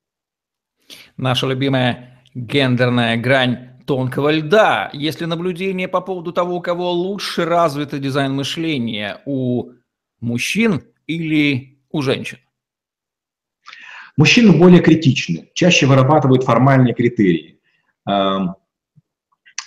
Наша 1.16 1.47
любимая 1.47 2.21
гендерная 2.35 3.16
грань 3.16 3.71
тонкого 3.87 4.30
льда. 4.30 4.90
Если 4.92 5.25
наблюдение 5.25 5.88
по 5.88 6.02
поводу 6.02 6.33
того, 6.33 6.57
у 6.57 6.61
кого 6.61 6.92
лучше 6.92 7.47
развито 7.47 7.99
дизайн 7.99 8.35
мышления, 8.35 9.23
у 9.25 9.71
мужчин 10.21 10.83
или 11.07 11.78
у 11.90 12.02
женщин? 12.02 12.37
Мужчины 14.18 14.52
более 14.52 14.82
критичны, 14.82 15.48
чаще 15.54 15.87
вырабатывают 15.87 16.44
формальные 16.44 16.92
критерии, 16.92 17.60
эм, 18.06 18.56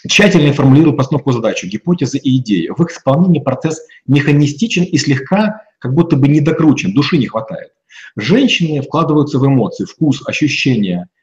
тщательно 0.07 0.53
формулируют 0.53 0.97
постановку 0.97 1.31
задачи, 1.31 1.65
гипотезы 1.65 2.19
и 2.19 2.37
идеи. 2.37 2.69
В 2.69 2.83
их 2.83 2.91
исполнении 2.91 3.39
процесс 3.39 3.81
механистичен 4.05 4.83
и 4.83 4.97
слегка 4.97 5.63
как 5.79 5.95
будто 5.95 6.15
бы 6.17 6.27
недокручен, 6.27 6.93
души 6.93 7.17
не 7.17 7.25
хватает. 7.25 7.71
Женщины 8.15 8.83
вкладываются 8.83 9.39
в 9.39 9.47
эмоции, 9.47 9.85
вкус, 9.85 10.21
ощущения– 10.27 11.09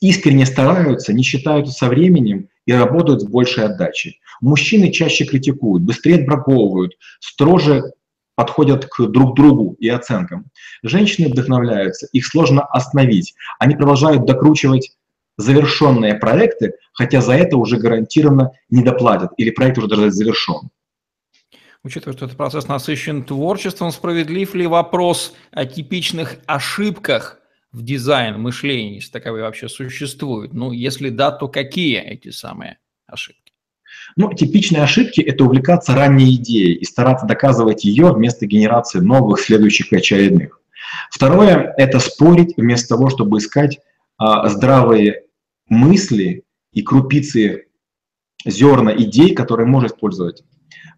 искренне 0.00 0.46
стараются, 0.46 1.12
не 1.12 1.22
считают 1.22 1.68
со 1.70 1.88
временем 1.88 2.48
и 2.66 2.72
работают 2.72 3.22
с 3.22 3.24
большей 3.24 3.64
отдачей. 3.64 4.20
Мужчины 4.40 4.90
чаще 4.90 5.24
критикуют, 5.24 5.82
быстрее 5.84 6.16
отбраковывают, 6.16 6.92
строже 7.20 7.92
подходят 8.36 8.86
к 8.86 9.06
друг 9.06 9.34
другу 9.34 9.76
и 9.80 9.88
оценкам. 9.88 10.46
Женщины 10.84 11.28
вдохновляются, 11.28 12.06
их 12.12 12.24
сложно 12.24 12.62
остановить. 12.62 13.34
Они 13.58 13.74
продолжают 13.74 14.24
докручивать 14.24 14.92
завершенные 15.36 16.14
проекты, 16.14 16.74
хотя 16.92 17.20
за 17.20 17.34
это 17.34 17.56
уже 17.56 17.78
гарантированно 17.78 18.52
не 18.70 18.84
доплатят 18.84 19.32
или 19.36 19.50
проект 19.50 19.78
уже 19.78 19.88
даже 19.88 20.12
завершен. 20.12 20.70
Учитывая, 21.82 22.16
что 22.16 22.26
этот 22.26 22.36
процесс 22.36 22.68
насыщен 22.68 23.24
творчеством, 23.24 23.90
справедлив 23.90 24.54
ли 24.54 24.68
вопрос 24.68 25.34
о 25.50 25.66
типичных 25.66 26.36
ошибках– 26.46 27.38
в 27.76 27.82
дизайн 27.82 28.40
мышления, 28.40 28.94
если 28.94 29.10
таковые 29.10 29.44
вообще 29.44 29.68
существуют? 29.68 30.54
Ну, 30.54 30.72
если 30.72 31.10
да, 31.10 31.30
то 31.30 31.46
какие 31.46 31.98
эти 31.98 32.30
самые 32.30 32.78
ошибки? 33.06 33.45
Ну, 34.16 34.32
типичные 34.32 34.82
ошибки– 34.82 35.20
это 35.22 35.44
увлекаться 35.44 35.94
ранней 35.94 36.34
идеей 36.36 36.74
и 36.74 36.84
стараться 36.84 37.26
доказывать 37.26 37.84
ее 37.84 38.12
вместо 38.12 38.46
генерации 38.46 39.00
новых, 39.00 39.40
следующих 39.40 39.92
и 39.92 39.96
очередных. 39.96 40.60
Второе– 41.10 41.74
это 41.76 41.98
спорить 41.98 42.54
вместо 42.56 42.88
того, 42.88 43.10
чтобы 43.10 43.38
искать 43.38 43.78
а, 44.16 44.48
здравые 44.48 45.24
мысли 45.68 46.44
и 46.72 46.82
крупицы 46.82 47.66
зерна 48.46 48.94
идей, 48.96 49.34
которые 49.34 49.66
можно 49.66 49.88
использовать 49.88 50.42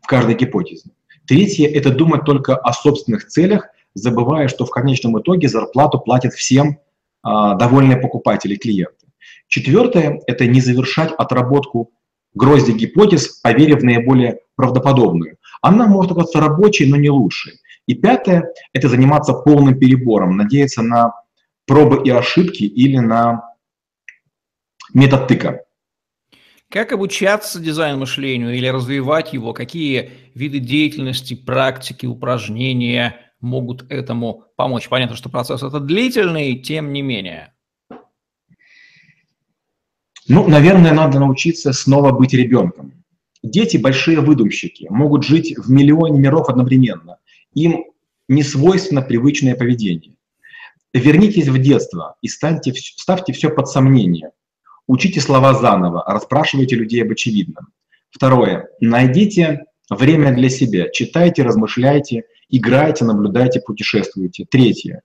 в 0.03 0.07
каждой 0.07 0.37
гипотезе. 0.37 0.91
Третье– 1.27 1.67
это 1.75 1.91
думать 1.91 2.25
только 2.25 2.57
о 2.57 2.73
собственных 2.73 3.27
целях 3.27 3.69
забывая, 3.95 4.49
что 4.49 4.65
в 4.65 4.71
конечном 4.71 5.21
итоге 5.21 5.49
зарплату 5.49 5.99
платят 5.99 6.35
всем 6.35 6.79
а, 7.23 7.55
довольные 7.55 7.97
покупатели, 7.97 8.57
клиенты. 8.57 9.07
Четвертое– 9.49 10.21
это 10.27 10.47
не 10.47 10.61
завершать 10.61 11.13
отработку 11.17 11.93
грозди 12.35 12.73
гипотез, 12.73 13.29
поверив 13.41 13.81
в 13.81 13.85
наиболее 13.85 14.41
правдоподобную. 14.57 15.39
Она 15.63 15.87
может 15.87 16.13
оказаться 16.13 16.41
рабочей, 16.41 16.87
но 16.91 16.97
не 16.97 17.11
лучшей. 17.11 17.61
И 17.87 17.95
пятое– 17.95 18.53
это 18.73 18.89
заниматься 18.89 19.33
полным 19.33 19.79
перебором, 19.79 20.37
надеяться 20.37 20.83
на 20.83 21.13
пробы 21.67 22.03
и 22.05 22.11
ошибки 22.11 22.65
или 22.65 22.99
на 22.99 23.55
метод 24.93 25.27
тыка. 25.27 25.65
Как 26.71 26.93
обучаться 26.93 27.61
дизайн-мышлению 27.61 28.55
или 28.55 28.67
развивать 28.67 29.33
его? 29.33 29.55
Какие 29.55 30.11
виды 30.35 30.59
деятельности, 30.59 31.35
практики, 31.35 32.05
упражнения 32.05 33.17
могут 33.41 33.91
этому 33.91 34.45
помочь? 34.57 34.89
Понятно, 34.91 35.17
что 35.17 35.31
процесс 35.31 35.63
это 35.63 35.81
длительный, 35.81 36.59
тем 36.59 36.93
не 36.93 37.01
менее. 37.01 37.55
Ну, 40.29 40.47
наверное, 40.47 40.93
надо 40.93 41.19
научиться 41.19 41.73
снова 41.73 42.13
быть 42.13 42.35
ребенком. 42.35 42.93
Дети– 43.43 43.77
большие 43.79 44.21
выдумщики, 44.21 44.87
могут 44.91 45.25
жить 45.25 45.57
в 45.57 45.71
миллионе 45.71 46.19
миров 46.19 46.49
одновременно. 46.49 47.19
Им 47.55 47.85
не 48.29 48.43
свойственно 48.43 49.01
привычное 49.01 49.55
поведение. 49.55 50.15
Вернитесь 50.93 51.49
в 51.49 51.59
детство 51.59 52.17
и 52.21 52.29
станьте, 52.29 52.73
ставьте 52.75 53.33
все 53.33 53.49
под 53.49 53.69
сомнение. 53.69 54.31
Учите 54.87 55.21
слова 55.21 55.55
заново, 55.55 56.05
расспрашивайте 56.07 56.77
людей 56.77 57.03
об 57.03 57.13
очевидном. 57.13 57.69
Второе. 58.11 58.69
Найдите 58.81 59.65
время 59.89 60.35
для 60.35 60.49
себя. 60.49 60.89
Читайте, 60.91 61.43
размышляйте, 61.43 62.25
играйте, 62.49 63.05
наблюдайте, 63.05 63.61
путешествуйте. 63.61 64.47
Третье. 64.51 65.03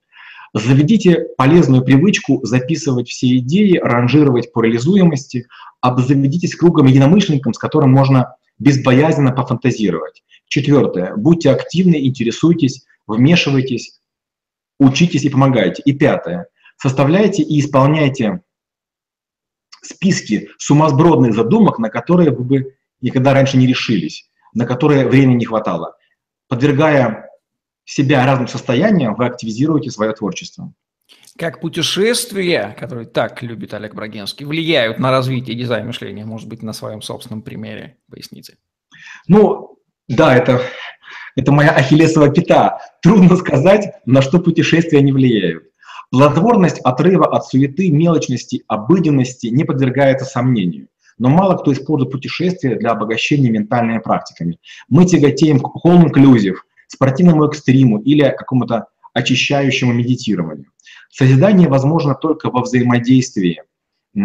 Заведите 0.54 1.30
полезную 1.36 1.84
привычку 1.84 2.40
записывать 2.44 3.10
все 3.10 3.38
идеи, 3.38 3.80
ранжировать 3.80 4.54
по 4.54 4.62
реализуемости, 4.62 5.48
обзаведитесь 5.82 6.56
кругом 6.56 6.86
единомышленников, 6.86 7.56
с 7.56 7.58
которым 7.58 7.92
можно 7.92 8.36
безбоязненно 8.60 9.32
пофантазировать. 9.32 10.24
Четвертое. 10.48 11.16
Будьте 11.16 11.50
активны, 11.50 12.06
интересуйтесь, 12.06 12.86
вмешивайтесь, 13.08 14.00
учитесь 14.80 15.24
и 15.24 15.30
помогайте. 15.30 15.82
И 15.86 15.94
пятое. 15.94 16.48
Составляйте 16.78 17.42
и 17.42 17.60
исполняйте 17.60 18.42
списки 19.82 20.50
сумасбродных 20.60 21.34
задумок, 21.34 21.80
на 21.80 21.90
которые 21.90 22.30
вы 22.30 22.44
бы 22.44 22.76
никогда 23.02 23.34
раньше 23.34 23.58
не 23.58 23.66
решились, 23.66 24.30
на 24.54 24.68
которые 24.68 25.08
времени 25.08 25.38
не 25.38 25.46
хватало. 25.46 25.96
Подвергая 26.48 27.30
себя 27.86 28.26
разным 28.26 28.48
состояниям, 28.48 29.16
вы 29.16 29.26
активизируете 29.26 29.92
свое 29.92 30.14
творчество. 30.14 30.74
Как 31.38 31.62
путешествия, 31.62 32.76
которые 32.80 33.08
так 33.08 33.42
любит 33.42 33.74
Олег 33.74 33.96
Брагинский, 33.96 34.46
влияют 34.46 35.00
на 35.00 35.10
развитие 35.10 35.56
дизайна 35.56 35.88
мышления? 35.88 36.26
Может 36.26 36.48
быть, 36.48 36.62
на 36.62 36.74
своем 36.74 37.02
собственном 37.02 37.42
примере 37.42 37.98
поясните. 38.10 38.58
Ну, 39.28 39.80
да, 40.08 40.36
это, 40.36 40.62
это 41.36 41.52
моя 41.52 41.72
ахиллесова 41.72 42.30
пята. 42.30 42.80
Трудно 43.02 43.36
сказать, 43.36 43.96
на 44.06 44.22
что 44.22 44.40
путешествия 44.40 45.02
не 45.02 45.12
влияют. 45.12 45.64
Плодотворность 46.12 46.80
отрыва 46.82 47.26
от 47.26 47.48
суеты, 47.48 47.90
мелочности, 47.90 48.64
обыденности 48.68 49.48
не 49.48 49.64
подвергается 49.64 50.26
сомнению. 50.26 50.90
Но 51.18 51.30
мало 51.30 51.58
кто 51.58 51.74
использует 51.74 52.12
путешествия 52.12 52.76
для 52.76 52.92
обогащения 52.92 53.50
ментальными 53.50 53.98
практиками. 53.98 54.60
Мы 54.90 55.06
тяготеем 55.06 55.60
к 55.60 55.76
home 55.84 56.12
inclusive, 56.12 56.58
спортивному 56.94 57.46
экстриму 57.46 58.00
или 58.00 58.24
какому-то 58.24 58.88
очищающему 59.14 59.94
медитированию. 59.94 60.68
Созидание 61.10 61.68
возможно 61.68 62.16
только 62.16 62.50
во 62.50 62.62
взаимодействии, 62.62 63.62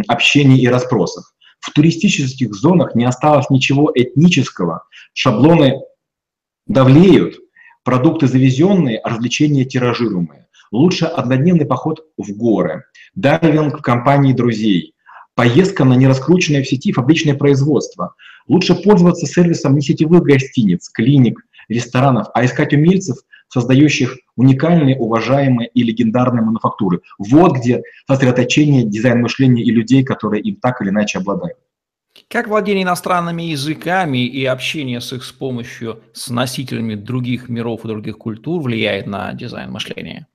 общении 0.07 0.61
и 0.61 0.69
расспросах. 0.69 1.35
В 1.61 1.73
туристических 1.73 2.55
зонах 2.55 2.95
не 2.95 3.05
осталось 3.05 3.51
ничего 3.51 3.91
этнического, 3.95 4.85
шаблоны 5.13 5.81
давлеют, 6.67 7.39
продукты 7.85 8.27
завезенные, 8.27 9.01
развлечения 9.05 9.65
тиражируемые. 9.65 10.47
Лучше 10.71 11.07
однодневный 11.07 11.67
поход 11.67 12.05
в 12.17 12.31
горы, 12.37 12.85
дайвинг 13.15 13.79
в 13.79 13.83
компании 13.83 14.35
друзей, 14.35 14.95
поездка 15.35 15.85
на 15.85 15.95
нераскрученное 15.95 16.63
в 16.63 16.69
сети 16.69 16.93
фабричное 16.93 17.35
производство. 17.35 18.15
Лучше 18.47 18.75
пользоваться 18.75 19.27
сервисом 19.27 19.75
не 19.75 19.83
сетевых 19.83 20.23
гостиниц, 20.23 20.89
клиник, 20.91 21.41
ресторанов, 21.69 22.29
а 22.35 22.45
искать 22.45 22.73
умельцев, 22.73 23.19
создающих 23.49 24.17
уникальные, 24.37 24.97
уважаемые 24.97 25.69
и 25.69 25.83
легендарные 25.83 26.43
мануфактуры. 26.43 27.01
Вот 27.19 27.57
где 27.57 27.83
сосредоточение 28.07 28.85
дизайн-мышления 28.85 29.63
и 29.63 29.71
людей, 29.71 30.05
которые 30.05 30.43
им 30.43 30.57
так 30.57 30.81
или 30.83 30.91
иначе 30.91 31.19
обладают. 31.19 31.59
Как 32.29 32.49
владение 32.49 32.83
иностранными 32.83 33.43
языками 33.43 34.27
и 34.27 34.45
общение 34.45 35.01
с 35.01 35.13
их 35.13 35.25
с 35.25 35.33
помощью 35.33 36.03
с 36.13 36.29
носителями 36.31 36.95
других 36.95 37.49
миров 37.49 37.85
и 37.85 37.89
других 37.89 38.19
культур 38.19 38.61
влияет 38.61 39.07
на 39.07 39.33
дизайн 39.33 39.71
мышления? 39.71 40.27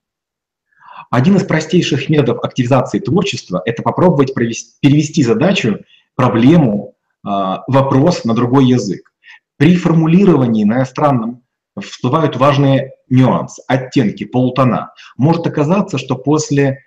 Один 1.09 1.35
из 1.35 1.43
простейших 1.43 2.09
методов 2.09 2.43
активизации 2.43 2.99
творчества– 2.99 3.61
это 3.65 3.83
попробовать 3.83 4.33
перевести 4.33 5.23
задачу, 5.23 5.79
проблему, 6.15 6.95
а, 7.23 7.63
вопрос 7.67 8.23
на 8.23 8.33
другой 8.33 8.65
язык. 8.65 9.12
При 9.57 9.75
формулировании 9.75 10.63
на 10.63 10.73
иностранном 10.75 11.43
всплывают 11.79 12.35
важные 12.37 12.93
нюансы, 13.09 13.63
оттенки, 13.67 14.25
полутона. 14.25 14.93
Может 15.17 15.47
оказаться, 15.47 15.97
что 15.97 16.15
после 16.15 16.79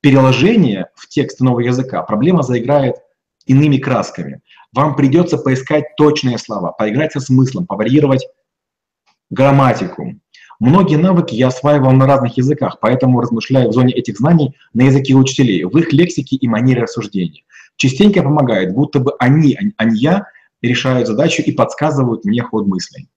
переложения 0.00 0.90
в 0.94 1.08
текст 1.08 1.40
нового 1.40 1.60
языка 1.60 2.02
проблема 2.02 2.42
заиграет 2.42 2.96
иными 3.46 3.78
красками. 3.78 4.40
Вам 4.72 4.96
придется 4.96 5.36
поискать 5.36 5.96
точные 5.96 6.38
слова, 6.38 6.72
поиграть 6.72 7.12
со 7.12 7.20
смыслом, 7.20 7.66
поварьировать 7.66 8.26
грамматику, 9.30 10.20
Многие 10.60 10.96
навыки 10.96 11.34
я 11.34 11.48
осваивал 11.48 11.92
на 11.92 12.06
разных 12.06 12.36
языках, 12.36 12.76
поэтому 12.82 13.22
размышляю 13.22 13.70
в 13.70 13.72
зоне 13.72 13.94
этих 13.94 14.18
знаний 14.18 14.54
на 14.74 14.82
языке 14.82 15.14
учителей, 15.14 15.64
в 15.64 15.76
их 15.78 15.90
лексике 15.94 16.36
и 16.36 16.48
манере 16.48 16.82
рассуждения. 16.82 17.44
Частенько 17.76 18.22
помогает, 18.22 18.74
будто 18.74 19.00
бы 19.00 19.14
они, 19.18 19.56
а 19.78 19.84
не 19.86 19.98
я, 19.98 20.26
решают 20.62 21.06
задачу 21.06 21.42
и 21.42 21.52
подсказывают 21.52 22.24
мне 22.24 22.42
ход 22.42 22.66
мыслей. 22.66 23.08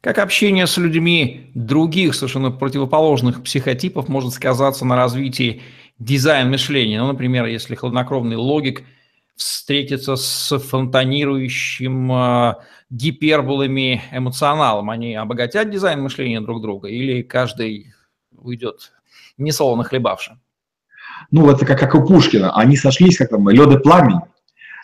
Как 0.00 0.18
общение 0.18 0.66
с 0.66 0.76
людьми 0.76 1.50
других, 1.54 2.14
совершенно 2.14 2.50
противоположных 2.50 3.42
психотипов 3.42 4.08
может 4.08 4.32
сказаться 4.32 4.84
на 4.84 4.96
развитии 4.96 5.62
дизайн 5.98 6.50
мышления? 6.50 7.00
Ну, 7.00 7.08
например, 7.08 7.46
если 7.46 7.74
хладнокровный 7.74 8.36
логик– 8.36 8.84
встретиться 9.38 10.16
с 10.16 10.58
фонтанирующим 10.58 12.12
э, 12.12 12.54
гиперболами 12.90 14.02
эмоционалом. 14.10 14.90
Они 14.90 15.14
обогатят 15.14 15.70
дизайн 15.70 16.02
мышления 16.02 16.40
друг 16.40 16.60
друга 16.60 16.88
или 16.88 17.22
каждый 17.22 17.94
уйдет 18.32 18.92
несолоно 19.36 19.84
хлебавшим? 19.84 20.40
Ну, 21.30 21.48
это 21.48 21.64
как, 21.64 21.78
как 21.78 21.94
у 21.94 22.04
Пушкина. 22.04 22.52
Они 22.54 22.76
сошлись, 22.76 23.16
как 23.16 23.30
там, 23.30 23.48
лед 23.48 23.72
и 23.72 23.78
пламень. 23.78 24.20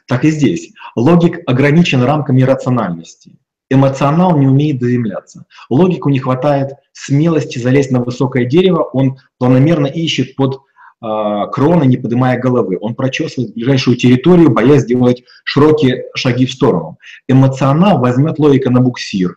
Так 0.07 0.25
и 0.25 0.31
здесь. 0.31 0.73
Логик 0.97 1.41
ограничен 1.47 2.03
рамками 2.03 2.43
рациональности. 2.43 3.39
Эмоционал 3.71 4.37
не 4.39 4.47
умеет 4.47 4.81
заземляться. 4.81 5.47
Логику 5.71 6.11
не 6.11 6.19
хватает 6.19 6.73
смелости 6.93 7.59
залезть 7.59 7.91
на 7.91 8.01
высокое 8.01 8.45
дерево, 8.45 8.83
он 8.83 9.19
планомерно 9.39 9.87
ищет 9.87 10.37
под 10.37 10.61
а, 11.01 11.47
кроны, 11.49 11.85
не 11.85 11.97
поднимая 11.97 12.39
головы. 12.39 12.79
Он 12.81 12.95
прочесывает 12.95 13.55
ближайшую 13.55 13.97
территорию, 13.97 14.51
боясь 14.51 14.83
сделать 14.83 15.23
широкие 15.45 16.05
шаги 16.15 16.47
в 16.47 16.53
сторону. 16.53 16.99
Эмоционал 17.27 17.99
возьмет 17.99 18.39
логика 18.39 18.71
на 18.71 18.81
буксир, 18.81 19.37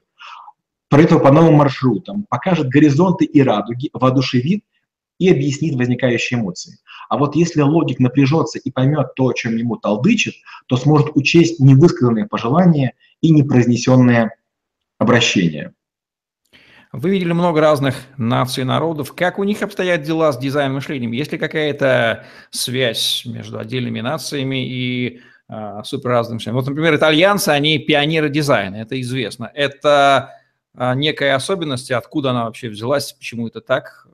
пройдет 0.89 1.23
по 1.23 1.31
новым 1.31 1.55
маршрутам, 1.55 2.25
покажет 2.29 2.67
горизонты 2.69 3.25
и 3.25 3.41
радуги, 3.41 3.89
воодушевит 3.93 4.63
и 5.19 5.29
объяснит 5.29 5.75
возникающие 5.75 6.39
эмоции. 6.39 6.77
А 7.09 7.17
вот 7.17 7.35
если 7.35 7.61
логик 7.61 7.99
напряжется 7.99 8.59
и 8.59 8.71
поймет 8.71 9.15
то, 9.15 9.27
о 9.27 9.33
чем 9.33 9.55
ему 9.55 9.77
толдычит, 9.77 10.35
то 10.67 10.77
сможет 10.77 11.15
учесть 11.15 11.59
невысказанные 11.59 12.27
пожелания 12.27 12.93
и 13.21 13.31
непроизнесенные 13.31 14.31
обращения. 14.97 15.73
Вы 16.93 17.11
видели 17.11 17.33
много 17.33 17.59
разных 17.59 17.95
наций 18.17 18.61
и 18.61 18.65
народов. 18.65 19.13
Как 19.13 19.39
у 19.39 19.43
них 19.43 19.61
обстоят 19.61 20.03
дела 20.03 20.31
с 20.31 20.37
дизайном 20.37 20.75
мышлением? 20.75 21.11
Есть 21.11 21.31
ли 21.31 21.37
какая-то 21.37 22.25
связь 22.49 23.23
между 23.25 23.59
отдельными 23.59 23.99
нациями 23.99 24.65
и 24.65 25.19
э, 25.49 25.81
супер 25.83 26.09
разными 26.09 26.39
Вот, 26.51 26.65
например, 26.65 26.95
итальянцы, 26.95 27.49
они 27.49 27.77
пионеры 27.77 28.29
дизайна, 28.29 28.77
это 28.77 28.99
известно. 29.01 29.51
Это 29.53 30.31
э, 30.75 30.93
некая 30.95 31.35
особенность, 31.35 31.91
откуда 31.91 32.31
она 32.31 32.45
вообще 32.45 32.69
взялась, 32.69 33.11
почему 33.13 33.47
это 33.47 33.59
так? 33.59 34.07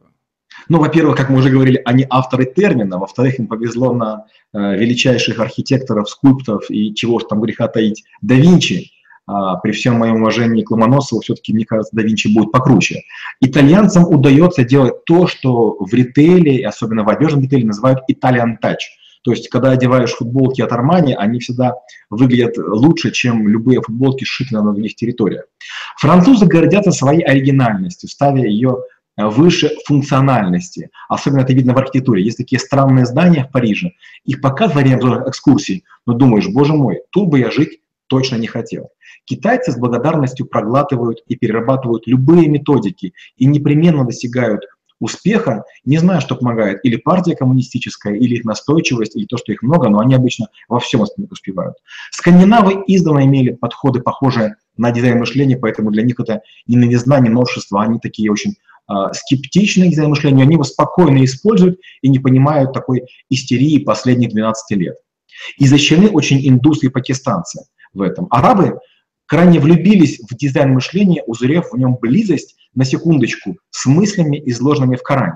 Ну, 0.69 0.79
во-первых, 0.79 1.17
как 1.17 1.29
мы 1.29 1.39
уже 1.39 1.49
говорили, 1.49 1.81
они 1.85 2.05
авторы 2.09 2.45
термина, 2.45 2.97
во-вторых, 2.97 3.39
им 3.39 3.47
повезло 3.47 3.93
на 3.93 4.25
э, 4.53 4.77
величайших 4.77 5.39
архитекторов, 5.39 6.09
скульпторов 6.09 6.69
и 6.69 6.93
чего 6.93 7.19
же 7.19 7.25
там 7.25 7.41
греха 7.41 7.67
таить, 7.67 8.03
да 8.21 8.35
Винчи, 8.35 8.91
а, 9.25 9.55
при 9.57 9.71
всем 9.71 9.95
моем 9.95 10.17
уважении 10.17 10.63
к 10.63 10.71
Ломоносову, 10.71 11.21
все-таки, 11.21 11.53
мне 11.53 11.65
кажется, 11.65 11.95
да 11.95 12.03
Винчи 12.03 12.27
будет 12.27 12.51
покруче. 12.51 13.03
Итальянцам 13.39 14.05
удается 14.05 14.63
делать 14.63 15.05
то, 15.05 15.27
что 15.27 15.77
в 15.79 15.93
ритейле, 15.93 16.67
особенно 16.67 17.03
в 17.03 17.09
одежном 17.09 17.43
ритейле, 17.43 17.67
называют 17.67 17.99
Italian 18.11 18.57
touch, 18.61 18.79
То 19.23 19.31
есть, 19.31 19.47
когда 19.47 19.71
одеваешь 19.71 20.11
футболки 20.11 20.61
от 20.61 20.73
Армани, 20.73 21.13
они 21.13 21.39
всегда 21.39 21.75
выглядят 22.09 22.57
лучше, 22.57 23.11
чем 23.11 23.47
любые 23.47 23.81
футболки, 23.81 24.25
сшитые 24.25 24.61
на 24.61 24.73
других 24.73 24.95
территориях. 24.95 25.45
Французы 25.97 26.45
гордятся 26.45 26.91
своей 26.91 27.21
оригинальностью, 27.21 28.09
ставя 28.09 28.43
ее 28.45 28.79
выше 29.17 29.71
функциональности. 29.85 30.89
Особенно 31.09 31.41
это 31.41 31.53
видно 31.53 31.73
в 31.73 31.77
архитектуре. 31.77 32.23
Есть 32.23 32.37
такие 32.37 32.59
странные 32.59 33.05
здания 33.05 33.45
в 33.45 33.51
Париже. 33.51 33.91
Их 34.25 34.41
показывали 34.41 34.95
во 34.95 35.29
экскурсий, 35.29 35.83
но 36.05 36.13
думаешь, 36.13 36.47
боже 36.47 36.73
мой, 36.73 37.01
тут 37.11 37.29
бы 37.29 37.39
я 37.39 37.51
жить 37.51 37.79
точно 38.07 38.35
не 38.37 38.47
хотел. 38.47 38.89
Китайцы 39.25 39.71
с 39.71 39.77
благодарностью 39.77 40.45
проглатывают 40.45 41.19
и 41.27 41.35
перерабатывают 41.35 42.07
любые 42.07 42.47
методики 42.47 43.13
и 43.37 43.45
непременно 43.45 44.05
достигают 44.05 44.63
успеха, 44.99 45.65
не 45.85 45.97
знаю, 45.97 46.21
что 46.21 46.35
помогает, 46.35 46.79
или 46.83 46.95
партия 46.95 47.35
коммунистическая, 47.35 48.15
или 48.15 48.35
их 48.35 48.45
настойчивость, 48.45 49.15
или 49.15 49.25
то, 49.25 49.37
что 49.37 49.51
их 49.51 49.61
много, 49.61 49.89
но 49.89 49.99
они 49.99 50.15
обычно 50.15 50.47
во 50.69 50.79
всем 50.79 51.01
успевают. 51.01 51.75
Скандинавы 52.11 52.83
издавна 52.87 53.25
имели 53.25 53.51
подходы, 53.51 54.01
похожие 54.01 54.55
на 54.77 54.91
дизайн-мышление, 54.91 55.57
поэтому 55.57 55.91
для 55.91 56.03
них 56.03 56.19
это 56.19 56.41
не 56.67 56.77
новизна, 56.77 57.19
не 57.19 57.29
новшество, 57.29 57.83
они 57.83 57.99
такие 57.99 58.31
очень 58.31 58.55
э, 58.89 58.93
скептичные 59.13 59.89
дизайн-мышления, 59.89 60.43
они 60.43 60.53
его 60.53 60.63
спокойно 60.63 61.23
используют 61.23 61.79
и 62.01 62.09
не 62.09 62.19
понимают 62.19 62.73
такой 62.73 63.03
истерии 63.29 63.83
последних 63.83 64.29
12 64.29 64.77
лет. 64.77 64.95
Изощрены 65.57 66.09
очень 66.09 66.47
индусы 66.47 66.87
и 66.87 66.89
пакистанцы 66.89 67.65
в 67.93 68.01
этом. 68.01 68.27
Арабы 68.29 68.79
крайне 69.25 69.59
влюбились 69.59 70.19
в 70.19 70.35
дизайн-мышление, 70.35 71.23
узрев 71.25 71.71
в 71.71 71.77
нем 71.77 71.97
близость, 71.99 72.55
на 72.75 72.85
секундочку, 72.85 73.57
с 73.69 73.85
мыслями, 73.85 74.41
изложенными 74.45 74.95
в 74.95 75.03
Коране. 75.03 75.35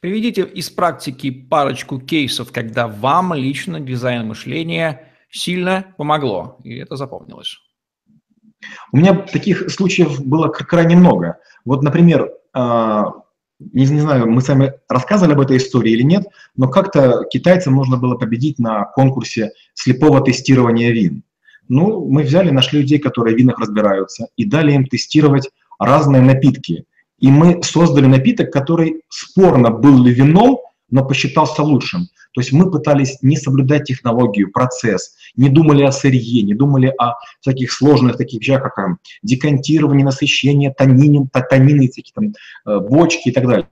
Приведите 0.00 0.42
из 0.42 0.68
практики 0.68 1.30
парочку 1.30 2.00
кейсов, 2.00 2.52
когда 2.52 2.86
вам 2.86 3.34
лично 3.34 3.80
дизайн-мышление 3.80 5.12
сильно 5.30 5.94
помогло, 5.96 6.58
и 6.64 6.76
это 6.76 6.96
запомнилось. 6.96 7.56
У 8.92 8.96
меня 8.96 9.14
таких 9.14 9.70
случаев 9.70 10.24
было 10.24 10.48
крайне 10.48 10.96
много. 10.96 11.38
Вот, 11.64 11.82
например, 11.82 12.30
а, 12.52 13.12
не, 13.58 13.86
не 13.86 14.00
знаю, 14.00 14.30
мы 14.30 14.40
с 14.40 14.48
вами 14.48 14.74
рассказывали 14.88 15.34
об 15.34 15.40
этой 15.40 15.56
истории 15.56 15.92
или 15.92 16.02
нет, 16.02 16.26
но 16.56 16.68
как-то 16.68 17.24
китайцам 17.30 17.74
нужно 17.74 17.96
было 17.96 18.16
победить 18.16 18.58
на 18.58 18.84
конкурсе 18.84 19.52
слепого 19.74 20.20
тестирования 20.20 20.90
вин. 20.90 21.22
Ну, 21.68 22.06
мы 22.08 22.22
взяли, 22.22 22.50
нашли 22.50 22.80
людей, 22.80 22.98
которые 22.98 23.34
в 23.34 23.38
винах 23.38 23.58
разбираются, 23.58 24.28
и 24.36 24.44
дали 24.44 24.72
им 24.72 24.86
тестировать 24.86 25.50
разные 25.78 26.22
напитки. 26.22 26.84
И 27.18 27.30
мы 27.30 27.62
создали 27.62 28.06
напиток, 28.06 28.52
который 28.52 29.02
спорно 29.08 29.70
был 29.70 30.02
ли 30.04 30.12
вином, 30.12 30.58
но 30.90 31.04
посчитался 31.04 31.62
лучшим. 31.62 32.08
То 32.32 32.40
есть 32.40 32.52
мы 32.52 32.70
пытались 32.70 33.18
не 33.22 33.36
соблюдать 33.36 33.84
технологию, 33.84 34.52
процесс, 34.52 35.14
не 35.36 35.48
думали 35.48 35.82
о 35.82 35.92
сырье, 35.92 36.42
не 36.42 36.54
думали 36.54 36.92
о 36.98 37.14
всяких 37.40 37.72
сложных 37.72 38.18
таких 38.18 38.40
вещах, 38.40 38.62
как 38.62 38.74
там, 38.76 38.98
декантирование, 39.22 40.04
насыщение, 40.04 40.72
танинин, 40.72 41.28
танины, 41.28 41.88
всякие 41.88 42.12
там 42.14 42.32
э, 42.66 42.80
бочки 42.80 43.30
и 43.30 43.32
так 43.32 43.46
далее. 43.46 43.68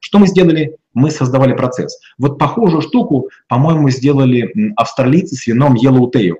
Что 0.00 0.18
мы 0.18 0.26
сделали? 0.26 0.76
Мы 0.94 1.10
создавали 1.10 1.54
процесс. 1.54 2.00
Вот 2.18 2.38
похожую 2.38 2.82
штуку, 2.82 3.28
по-моему, 3.48 3.88
сделали 3.90 4.52
австралийцы 4.76 5.36
с 5.36 5.46
вином 5.46 5.76
Yellow 5.76 6.10
Tail. 6.10 6.34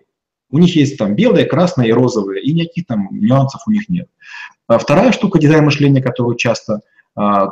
У 0.50 0.58
них 0.58 0.74
есть 0.76 0.96
там 0.96 1.14
белые, 1.14 1.44
красные 1.44 1.90
и 1.90 1.92
розовые, 1.92 2.42
и 2.42 2.52
никаких 2.52 2.86
там 2.86 3.08
нюансов 3.12 3.62
у 3.66 3.70
них 3.70 3.88
нет. 3.88 4.08
А 4.66 4.78
вторая 4.78 5.12
штука 5.12 5.38
дизайн 5.38 5.64
мышления, 5.64 6.02
которую 6.02 6.36
часто 6.36 6.80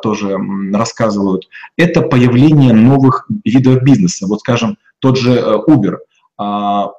тоже 0.03 0.39
рассказывают, 0.73 1.49
это 1.77 2.03
появление 2.03 2.73
новых 2.73 3.27
видов 3.45 3.83
бизнеса. 3.83 4.27
Вот, 4.27 4.41
скажем, 4.41 4.79
тот 5.01 5.19
же 5.19 5.33
э, 5.33 5.57
Uber. 5.69 5.97
А, 6.39 6.91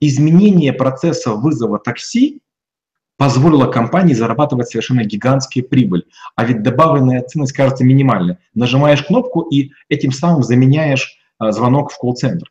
изменение 0.00 0.72
процесса 0.72 1.32
вызова 1.32 1.78
такси 1.78 2.42
позволило 3.16 3.66
компании 3.66 4.14
зарабатывать 4.14 4.68
совершенно 4.68 5.04
гигантские 5.04 5.64
прибыль. 5.64 6.04
А 6.34 6.44
ведь 6.44 6.62
добавленная 6.62 7.22
ценность 7.22 7.52
кажется 7.52 7.84
минимальной. 7.84 8.38
Нажимаешь 8.54 9.04
кнопку 9.04 9.42
и 9.42 9.70
этим 9.88 10.12
самым 10.12 10.42
заменяешь 10.42 11.18
а, 11.38 11.52
звонок 11.52 11.92
в 11.92 11.98
колл-центр. 11.98 12.50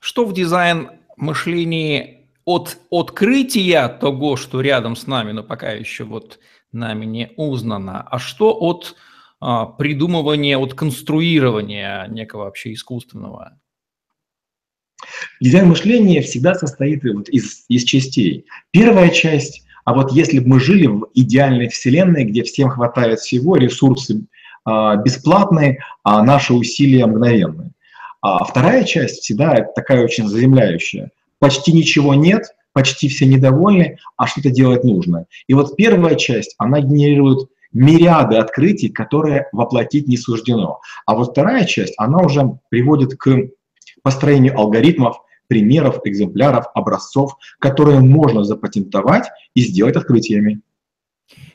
Что 0.00 0.24
в 0.24 0.32
дизайн 0.32 0.90
мышлении 1.16 2.28
от 2.44 2.78
открытия 2.90 3.86
того, 3.88 4.36
что 4.36 4.60
рядом 4.60 4.96
с 4.96 5.06
нами, 5.06 5.32
но 5.32 5.44
пока 5.44 5.70
еще 5.70 6.04
вот 6.04 6.40
нами 6.72 7.04
не 7.04 7.30
узнано, 7.36 8.00
а 8.02 8.18
что 8.18 8.52
от 8.52 8.96
а, 9.40 9.66
придумывания, 9.66 10.58
от 10.58 10.74
конструирования 10.74 12.06
некого 12.08 12.44
вообще 12.44 12.72
искусственного? 12.72 13.58
Дизайн 15.40 15.68
мышления 15.68 16.20
всегда 16.22 16.54
состоит 16.54 17.02
вот 17.04 17.28
из, 17.28 17.64
из 17.68 17.84
частей. 17.84 18.46
Первая 18.70 19.08
часть, 19.10 19.64
а 19.84 19.94
вот 19.94 20.12
если 20.12 20.38
бы 20.38 20.48
мы 20.48 20.60
жили 20.60 20.86
в 20.86 21.08
идеальной 21.14 21.68
вселенной, 21.68 22.24
где 22.24 22.44
всем 22.44 22.70
хватает 22.70 23.18
всего, 23.18 23.56
ресурсы 23.56 24.26
а, 24.64 24.96
бесплатные, 24.96 25.80
а 26.04 26.22
наши 26.22 26.54
усилия 26.54 27.06
мгновенные. 27.06 27.72
А 28.20 28.44
вторая 28.44 28.84
часть 28.84 29.22
всегда 29.22 29.66
такая 29.74 30.04
очень 30.04 30.28
заземляющая. 30.28 31.10
Почти 31.40 31.72
ничего 31.72 32.14
нет, 32.14 32.54
почти 32.72 33.08
все 33.08 33.26
недовольны, 33.26 33.98
а 34.16 34.26
что-то 34.26 34.50
делать 34.50 34.84
нужно. 34.84 35.26
И 35.46 35.54
вот 35.54 35.76
первая 35.76 36.14
часть, 36.14 36.54
она 36.58 36.80
генерирует 36.80 37.48
мириады 37.72 38.36
открытий, 38.36 38.88
которые 38.88 39.48
воплотить 39.52 40.08
не 40.08 40.16
суждено. 40.16 40.80
А 41.06 41.14
вот 41.14 41.30
вторая 41.30 41.64
часть, 41.64 41.94
она 41.96 42.18
уже 42.18 42.58
приводит 42.68 43.16
к 43.16 43.48
построению 44.02 44.58
алгоритмов, 44.58 45.16
примеров, 45.48 46.00
экземпляров, 46.04 46.66
образцов, 46.74 47.36
которые 47.58 48.00
можно 48.00 48.44
запатентовать 48.44 49.28
и 49.54 49.62
сделать 49.62 49.96
открытиями. 49.96 50.60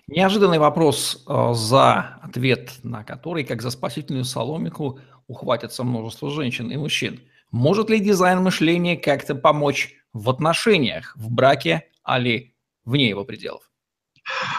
Неожиданный 0.07 0.59
вопрос 0.59 1.23
э, 1.27 1.53
за 1.53 2.19
ответ 2.21 2.71
на 2.83 3.03
который, 3.03 3.43
как 3.43 3.61
за 3.61 3.71
спасительную 3.71 4.23
соломику, 4.23 4.99
ухватятся 5.27 5.83
множество 5.83 6.29
женщин 6.29 6.71
и 6.71 6.77
мужчин. 6.77 7.19
Может 7.51 7.89
ли 7.89 7.99
дизайн 7.99 8.41
мышления 8.41 8.97
как-то 8.97 9.35
помочь 9.35 9.93
в 10.13 10.29
отношениях, 10.29 11.13
в 11.15 11.31
браке, 11.31 11.85
али 12.03 12.53
вне 12.85 13.09
его 13.09 13.23
пределов? 13.23 13.69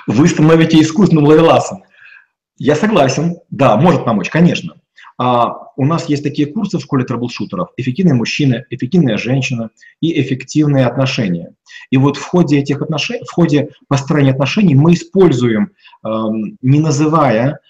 Вы 0.07 0.29
становитесь 0.29 0.87
искусственным 0.87 1.25
ловеласом. 1.25 1.85
Я 2.57 2.75
согласен, 2.75 3.37
да, 3.51 3.77
может 3.77 4.05
помочь, 4.05 4.31
конечно. 4.31 4.81
А, 5.19 5.53
у 5.77 5.85
нас 5.85 6.09
есть 6.09 6.23
такие 6.23 6.47
курсы 6.47 6.79
в 6.79 6.81
школе 6.81 7.05
трэблшутеров 7.05 7.71
«Эффективный 7.77 8.15
мужчина», 8.15 8.65
«Эффективная 8.71 9.19
женщина» 9.19 9.71
и 10.01 10.21
«Эффективные 10.21 10.87
отношения». 10.87 11.55
И 11.91 11.97
вот 11.97 12.17
в 12.17 12.25
ходе 12.25 12.59
этих 12.59 12.83
отношений, 12.83 13.25
в 13.25 13.33
ходе 13.33 13.71
построения 13.89 14.31
отношений 14.31 14.75
мы 14.75 14.95
используем, 14.95 15.73
э, 16.05 16.09
не 16.63 16.79
называя 16.79 17.61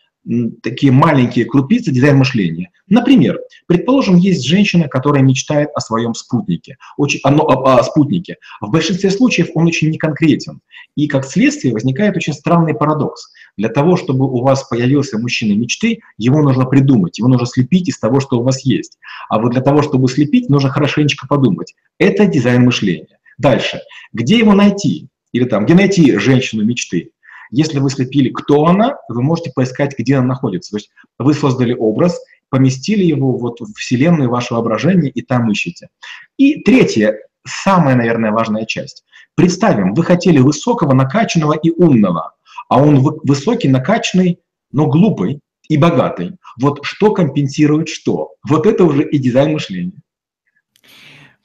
такие 0.63 0.93
маленькие 0.93 1.47
крупицы 1.47 1.91
дизайн 1.91 2.19
мышления. 2.19 2.71
Например, 2.87 3.39
предположим, 3.67 4.17
есть 4.17 4.47
женщина, 4.47 4.89
которая 4.89 5.23
мечтает 5.23 5.71
о 5.75 5.81
своем 5.81 6.15
спутнике, 6.15 6.77
очень, 6.97 7.21
о, 7.23 7.31
о, 7.31 7.79
о 7.79 7.83
спутнике. 7.83 8.37
В 8.61 8.71
большинстве 8.71 9.11
случаев 9.11 9.49
он 9.55 9.67
очень 9.67 9.91
неконкретен. 9.91 10.61
И 10.97 11.07
как 11.07 11.25
следствие 11.25 11.73
возникает 11.73 12.17
очень 12.17 12.35
странный 12.35 12.75
парадокс. 12.75 13.33
Для 13.57 13.69
того, 13.69 13.97
чтобы 13.97 14.31
у 14.31 14.43
вас 14.43 14.65
появился 14.65 15.19
мужчина 15.19 15.59
мечты, 15.59 16.01
его 16.19 16.43
нужно 16.43 16.65
придумать, 16.67 17.19
его 17.19 17.29
нужно 17.29 17.47
слепить 17.47 17.89
из 17.89 17.99
того, 17.99 18.21
что 18.21 18.39
у 18.39 18.43
вас 18.43 18.65
есть. 18.65 18.99
А 19.29 19.39
вот 19.39 19.53
для 19.53 19.63
того, 19.63 19.83
чтобы 19.83 20.09
слепить, 20.09 20.49
нужно 20.49 20.71
хорошенечко 20.71 21.27
подумать. 21.27 21.75
Это 21.99 22.27
дизайн 22.27 22.65
мышления. 22.65 23.19
Дальше. 23.39 23.81
Где 24.13 24.39
его 24.39 24.55
найти? 24.55 25.09
Или 25.33 25.45
там, 25.45 25.65
где 25.65 25.75
найти 25.75 26.17
женщину 26.19 26.65
мечты? 26.65 27.13
Если 27.51 27.79
вы 27.79 27.91
слепили, 27.91 28.31
кто 28.31 28.67
она, 28.67 28.99
вы 29.09 29.23
можете 29.23 29.53
поискать, 29.55 29.95
где 29.99 30.17
она 30.17 30.27
находится. 30.27 30.73
То 30.73 30.77
есть 30.77 30.91
вы 31.19 31.35
создали 31.35 31.75
образ, 31.75 32.21
поместили 32.51 33.05
его 33.05 33.37
вот 33.37 33.61
в 33.61 33.75
вселенную 33.75 34.31
вашего 34.31 34.59
воображения 34.59 35.11
и 35.11 35.23
там 35.23 35.51
ищете. 35.51 35.89
И 36.37 36.63
третье, 36.63 37.19
самая, 37.47 37.95
наверное, 37.95 38.33
важная 38.33 38.65
часть. 38.65 39.05
Представим, 39.35 39.95
вы 39.95 40.03
хотели 40.03 40.39
высокого, 40.39 40.95
накачанного 40.95 41.55
и 41.55 41.71
умного, 41.71 42.35
а 42.69 42.83
он 42.83 43.01
высокий, 43.01 43.69
накачанный, 43.69 44.41
но 44.73 44.87
глупый 44.87 45.41
и 45.69 45.77
богатый. 45.77 46.33
Вот 46.61 46.81
что 46.83 47.13
компенсирует 47.13 47.89
что? 47.89 48.33
Вот 48.49 48.67
это 48.67 48.85
уже 48.85 49.09
и 49.09 49.19
дизайн 49.19 49.53
мышления. 49.53 50.03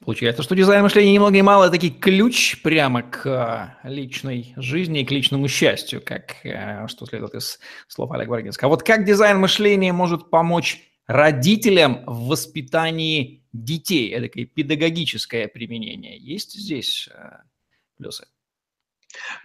Получается, 0.06 0.44
что 0.44 0.56
дизайн 0.56 0.84
мышления 0.84 1.14
немного 1.14 1.38
и 1.38 1.42
мало 1.42 1.70
таки 1.70 1.90
ключ 1.90 2.62
прямо 2.62 3.04
к 3.04 3.26
э, 3.26 3.88
личной 3.88 4.54
жизни 4.58 5.02
и 5.02 5.06
к 5.06 5.12
личному 5.12 5.48
счастью, 5.48 6.02
как 6.04 6.46
э, 6.46 6.86
что 6.88 7.06
следует 7.06 7.34
из 7.36 7.60
слов 7.88 8.12
Олега 8.12 8.32
Варгинского. 8.32 8.68
А 8.68 8.70
вот 8.70 8.84
как 8.84 9.06
дизайн 9.06 9.40
мышления 9.40 9.94
может 9.94 10.30
помочь 10.30 10.82
родителям 11.08 12.04
в 12.06 12.28
воспитании 12.28 13.46
детей? 13.54 14.10
Это 14.10 14.28
такое 14.28 14.46
педагогическое 14.46 15.48
применение. 15.48 16.18
Есть 16.18 16.54
здесь 16.54 17.08
э, 17.14 17.38
плюсы? 17.98 18.26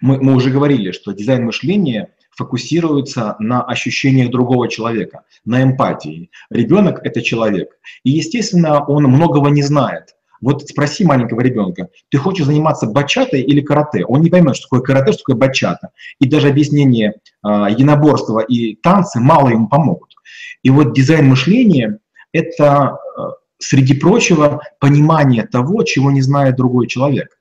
Мы, 0.01 0.21
мы 0.21 0.35
уже 0.35 0.51
говорили, 0.51 0.90
что 0.90 1.12
дизайн 1.12 1.44
мышления 1.44 2.14
фокусируется 2.31 3.37
на 3.38 3.62
ощущениях 3.62 4.31
другого 4.31 4.68
человека, 4.68 5.25
на 5.44 5.62
эмпатии. 5.62 6.31
Ребенок– 6.51 7.01
это 7.05 7.23
человек. 7.23 7.79
И, 8.03 8.11
естественно, 8.11 8.85
он 8.85 9.05
многого 9.05 9.51
не 9.51 9.62
знает. 9.62 10.16
Вот 10.40 10.62
спроси 10.68 11.05
маленького 11.05 11.40
ребенка, 11.40 11.88
ты 12.11 12.18
хочешь 12.18 12.46
заниматься 12.46 12.87
бачатой 12.87 13.42
или 13.42 13.61
карате? 13.61 14.05
Он 14.05 14.20
не 14.20 14.31
поймет, 14.31 14.57
что 14.57 14.66
такое 14.66 14.81
карате, 14.81 15.12
что 15.12 15.22
такое 15.22 15.37
бачата. 15.37 15.90
И 16.20 16.29
даже 16.29 16.48
объяснение 16.48 17.14
э, 17.44 17.48
единоборства 17.70 18.40
и 18.40 18.77
танцы 18.77 19.20
мало 19.20 19.48
ему 19.48 19.68
помогут. 19.68 20.14
И 20.62 20.70
вот 20.70 20.94
дизайн 20.94 21.29
мышления– 21.29 21.98
это, 22.33 22.98
э, 23.16 23.22
среди 23.59 23.94
прочего, 23.94 24.62
понимание 24.81 25.46
того, 25.46 25.83
чего 25.83 26.11
не 26.11 26.22
знает 26.22 26.57
другой 26.57 26.87
человек. 26.87 27.37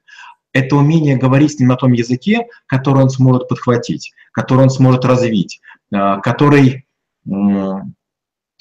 Это 0.53 0.75
умение 0.75 1.17
говорить 1.17 1.53
с 1.53 1.59
ним 1.59 1.69
на 1.69 1.75
том 1.75 1.93
языке, 1.93 2.47
который 2.65 3.03
он 3.03 3.09
сможет 3.09 3.47
подхватить, 3.47 4.13
который 4.31 4.61
он 4.61 4.69
сможет 4.69 5.05
развить, 5.05 5.59
э, 5.93 6.17
который 6.23 6.85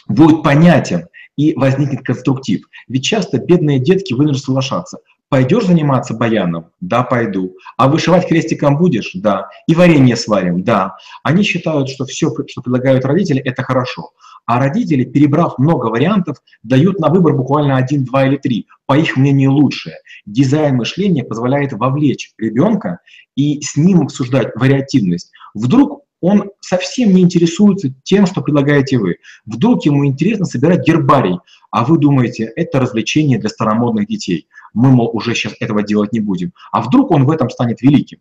будет 0.09 0.43
понятен 0.43 1.07
и 1.37 1.55
возникнет 1.55 2.03
конструктив. 2.03 2.67
Ведь 2.89 3.05
часто 3.05 3.39
бедные 3.39 3.79
детки 3.79 4.13
вынуждены 4.13 4.45
соглашаться. 4.45 4.99
Пойдешь 5.29 5.67
заниматься 5.67 6.15
баяном? 6.15 6.67
Да, 6.81 7.03
пойду. 7.03 7.57
А 7.77 7.89
вышивать 7.89 8.29
крестиком 8.29 8.79
будешь? 8.79 9.11
Да. 9.15 9.49
И 9.67 9.75
варенье 9.75 10.15
сварим? 10.17 10.63
Да. 10.63 10.97
Они 11.25 11.43
считают, 11.43 11.89
что 11.89 12.05
все, 12.05 12.33
что 12.47 12.63
предлагают 12.63 13.05
родители, 13.05 13.41
это 13.41 13.65
хорошо. 13.65 14.11
А 14.47 14.61
родители, 14.61 15.05
перебрав 15.05 15.59
много 15.59 15.87
вариантов, 15.87 16.37
дают 16.63 17.01
на 17.01 17.09
выбор 17.09 17.35
буквально 17.35 17.77
один, 17.77 18.05
два 18.05 18.27
или 18.27 18.37
три, 18.37 18.69
по 18.87 18.97
их 18.97 19.17
мнению 19.17 19.53
лучшее. 19.53 19.97
Дизайн 20.25 20.77
мышления 20.77 21.25
позволяет 21.25 21.73
вовлечь 21.73 22.31
ребенка 22.39 23.01
и 23.35 23.61
с 23.61 23.77
ним 23.77 24.03
обсуждать 24.03 24.55
вариативность. 24.55 25.33
Вдруг 25.55 26.03
он 26.21 26.51
совсем 26.61 27.15
не 27.15 27.23
интересуется 27.23 27.93
тем, 28.03 28.27
что 28.27 28.41
предлагаете 28.41 28.99
вы. 28.99 29.17
Вдруг 29.45 29.85
ему 29.85 30.07
интересно 30.07 30.45
собирать 30.45 30.87
гербарий, 30.87 31.39
а 31.71 31.85
вы 31.85 31.99
думаете, 31.99 32.51
это 32.57 32.81
развлечение 32.81 33.39
для 33.39 33.49
старомодных 33.49 34.07
детей. 34.07 34.49
Мы, 34.73 34.91
мол, 34.91 35.11
уже 35.13 35.35
сейчас 35.35 35.55
этого 35.61 35.83
делать 35.83 36.13
не 36.13 36.21
будем. 36.21 36.53
А 36.73 36.81
вдруг 36.81 37.11
он 37.11 37.25
в 37.25 37.31
этом 37.31 37.51
станет 37.51 37.83
великим? 37.83 38.19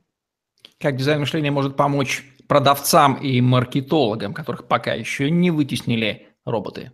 Как 0.80 0.98
дизайн 0.98 1.22
мышления 1.22 1.52
может 1.52 1.78
помочь 1.78 2.24
продавцам 2.48 3.16
и 3.16 3.40
маркетологам, 3.42 4.34
которых 4.34 4.68
пока 4.68 4.94
еще 4.94 5.32
не 5.32 5.52
вытеснили 5.52 6.28
роботы? 6.44 6.92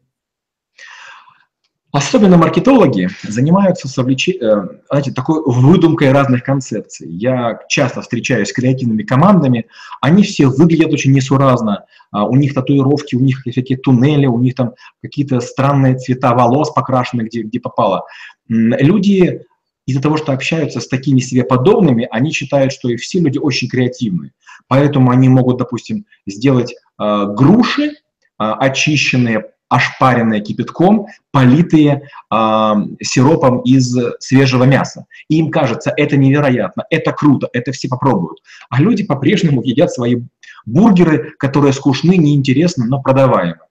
Особенно 1.91 2.37
маркетологи 2.37 3.09
занимаются 3.23 3.89
совлечением, 3.89 4.43
э, 4.43 4.67
знаете, 4.89 5.11
такой 5.11 5.41
выдумкой 5.45 6.11
разных 6.11 6.43
концепций. 6.43 7.09
Я 7.09 7.59
часто 7.67 8.01
встречаюсь 8.01 8.49
с 8.49 8.53
креативными 8.53 9.03
командами, 9.03 9.67
они 9.99 10.23
все 10.23 10.47
выглядят 10.47 10.93
очень 10.93 11.11
несуразно, 11.11 11.85
а, 12.11 12.25
у 12.25 12.35
них 12.35 12.53
татуировки, 12.53 13.15
у 13.15 13.19
них 13.19 13.41
всякие 13.45 13.77
туннели, 13.77 14.25
у 14.25 14.39
них 14.39 14.55
там 14.55 14.73
какие-то 15.01 15.41
странные 15.41 15.97
цвета 15.97 16.33
волос 16.33 16.71
покрашены, 16.71 17.23
где, 17.23 17.41
где 17.41 17.59
попало. 17.59 18.05
Люди 18.47 19.41
из-за 19.85 20.01
того, 20.01 20.15
что 20.15 20.31
общаются 20.31 20.79
с 20.79 20.87
такими 20.87 21.19
себе 21.19 21.43
подобными, 21.43 22.07
они 22.09 22.31
считают, 22.31 22.71
что 22.71 22.89
и 22.89 22.95
все 22.95 23.19
люди 23.19 23.37
очень 23.37 23.67
креативны. 23.67 24.31
Поэтому 24.67 25.11
они 25.11 25.27
могут, 25.27 25.57
допустим, 25.57 26.05
сделать 26.25 26.73
э, 26.73 27.25
груши, 27.35 27.87
э, 27.89 27.91
очищенные, 28.37 29.45
ошпаренные 29.71 30.41
кипятком, 30.41 31.07
политые 31.31 32.09
э, 32.29 32.73
сиропом 33.01 33.61
из 33.61 33.97
свежего 34.19 34.65
мяса. 34.65 35.05
И 35.29 35.37
им 35.37 35.49
кажется, 35.49 35.93
это 35.95 36.17
невероятно, 36.17 36.83
это 36.89 37.13
круто, 37.13 37.47
это 37.53 37.71
все 37.71 37.87
попробуют. 37.87 38.39
А 38.69 38.81
люди 38.81 39.03
по-прежнему 39.03 39.61
едят 39.63 39.91
свои 39.91 40.17
бургеры, 40.65 41.33
которые 41.39 41.71
скучны, 41.71 42.17
неинтересны, 42.17 42.85
но 42.85 43.01
продаваемы. 43.01 43.61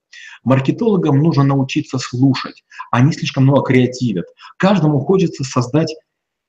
Маркетологам 0.42 1.18
нужно 1.18 1.44
научиться 1.44 1.98
слушать. 1.98 2.64
Они 2.90 3.12
слишком 3.12 3.42
много 3.42 3.62
креативят. 3.62 4.24
Каждому 4.56 5.00
хочется 5.00 5.44
создать 5.44 5.94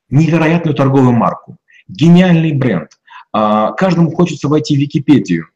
невероятную 0.09 0.75
торговую 0.75 1.11
марку, 1.11 1.57
гениальный 1.89 2.53
бренд. 2.53 2.91
А, 3.33 3.73
каждому 3.73 4.11
хочется 4.11 4.47
войти 4.47 4.77
в 4.77 4.79
Википедию. 4.79 5.47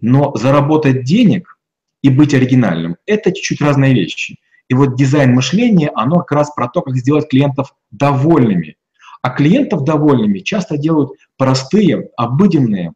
Но 0.00 0.34
заработать 0.36 1.04
денег 1.04 1.55
и 2.02 2.10
быть 2.10 2.34
оригинальным– 2.34 2.96
это 3.06 3.32
чуть-чуть 3.32 3.60
разные 3.60 3.94
вещи. 3.94 4.38
И 4.68 4.74
вот 4.74 4.96
дизайн 4.96 5.32
мышления, 5.32 5.90
оно 5.94 6.20
как 6.20 6.32
раз 6.32 6.50
про 6.54 6.68
то, 6.68 6.82
как 6.82 6.96
сделать 6.96 7.28
клиентов 7.28 7.74
довольными. 7.90 8.76
А 9.22 9.30
клиентов 9.30 9.84
довольными 9.84 10.40
часто 10.40 10.76
делают 10.76 11.12
простые, 11.36 12.10
обыденные, 12.16 12.92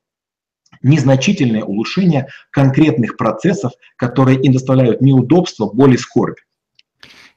незначительные 0.82 1.64
улучшения 1.64 2.28
конкретных 2.50 3.16
процессов, 3.16 3.72
которые 3.96 4.40
им 4.40 4.52
доставляют 4.52 5.00
неудобства, 5.00 5.66
боль 5.66 5.94
и 5.94 5.98
скорбь. 5.98 6.38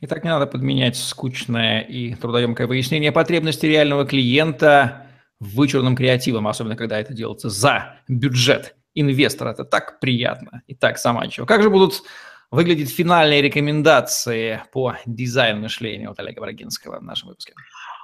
Итак, 0.02 0.23
не 0.23 0.30
надо 0.30 0.47
подменять 0.47 0.97
скучное 0.97 1.80
и 1.80 2.13
трудоемкое 2.15 2.67
выяснение 2.67 3.12
потребностей 3.12 3.67
реального 3.67 4.06
клиента 4.06 5.08
вычурным 5.39 5.95
креативом, 5.95 6.47
особенно 6.47 6.76
когда 6.76 6.99
это 6.99 7.13
делается 7.13 7.49
за 7.49 7.95
бюджет 8.08 8.76
инвестора. 8.95 9.51
Это 9.51 9.63
так 9.65 9.99
приятно 9.99 10.62
и 10.67 10.75
так 10.75 10.99
заманчиво. 10.99 11.45
Как 11.45 11.62
же 11.62 11.69
будут 11.69 12.03
выглядеть 12.51 12.89
финальные 12.89 13.41
рекомендации 13.41 14.62
по 14.71 14.95
дизайну 15.06 15.62
мышления 15.62 16.10
от 16.10 16.19
Олега 16.19 16.41
Брагинского 16.41 16.99
в 16.99 17.03
нашем 17.03 17.29
выпуске? 17.29 17.53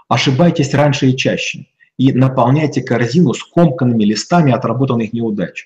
Ошибайтесь 0.08 0.74
раньше 0.74 1.08
и 1.08 1.18
чаще 1.18 1.68
и 1.98 2.14
наполняйте 2.14 2.82
корзину 2.82 3.34
скомканными 3.34 4.06
листами 4.06 4.54
отработанных 4.54 5.12
неудач. 5.12 5.66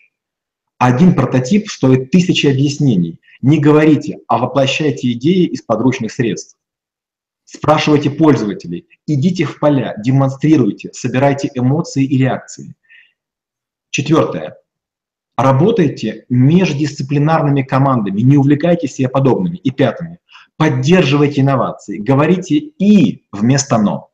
Один 0.80 1.14
прототип 1.16 1.70
стоит 1.70 2.10
тысячи 2.10 2.48
объяснений. 2.48 3.22
Не 3.42 3.60
говорите, 3.60 4.18
а 4.28 4.40
воплощайте 4.40 5.12
идеи 5.12 5.46
из 5.46 5.62
подручных 5.62 6.12
средств. 6.12 6.58
Спрашивайте 7.46 8.10
пользователей, 8.10 8.88
идите 9.06 9.46
в 9.46 9.60
поля, 9.60 9.94
демонстрируйте, 10.04 10.90
собирайте 10.92 11.52
эмоции 11.54 12.04
и 12.04 12.18
реакции. 12.18 12.76
Четвертое. 13.92 14.58
Работайте 15.44 16.24
междисциплинарными 16.30 17.64
командами, 17.64 18.22
не 18.22 18.38
увлекайтесь 18.38 18.96
себе 18.96 19.10
подобными. 19.10 19.58
И 19.58 19.72
пятыми. 19.72 20.20
Поддерживайте 20.56 21.42
инновации, 21.42 21.98
говорите 21.98 22.56
«и» 22.56 23.26
вместо 23.34 23.78
«но». 23.78 24.12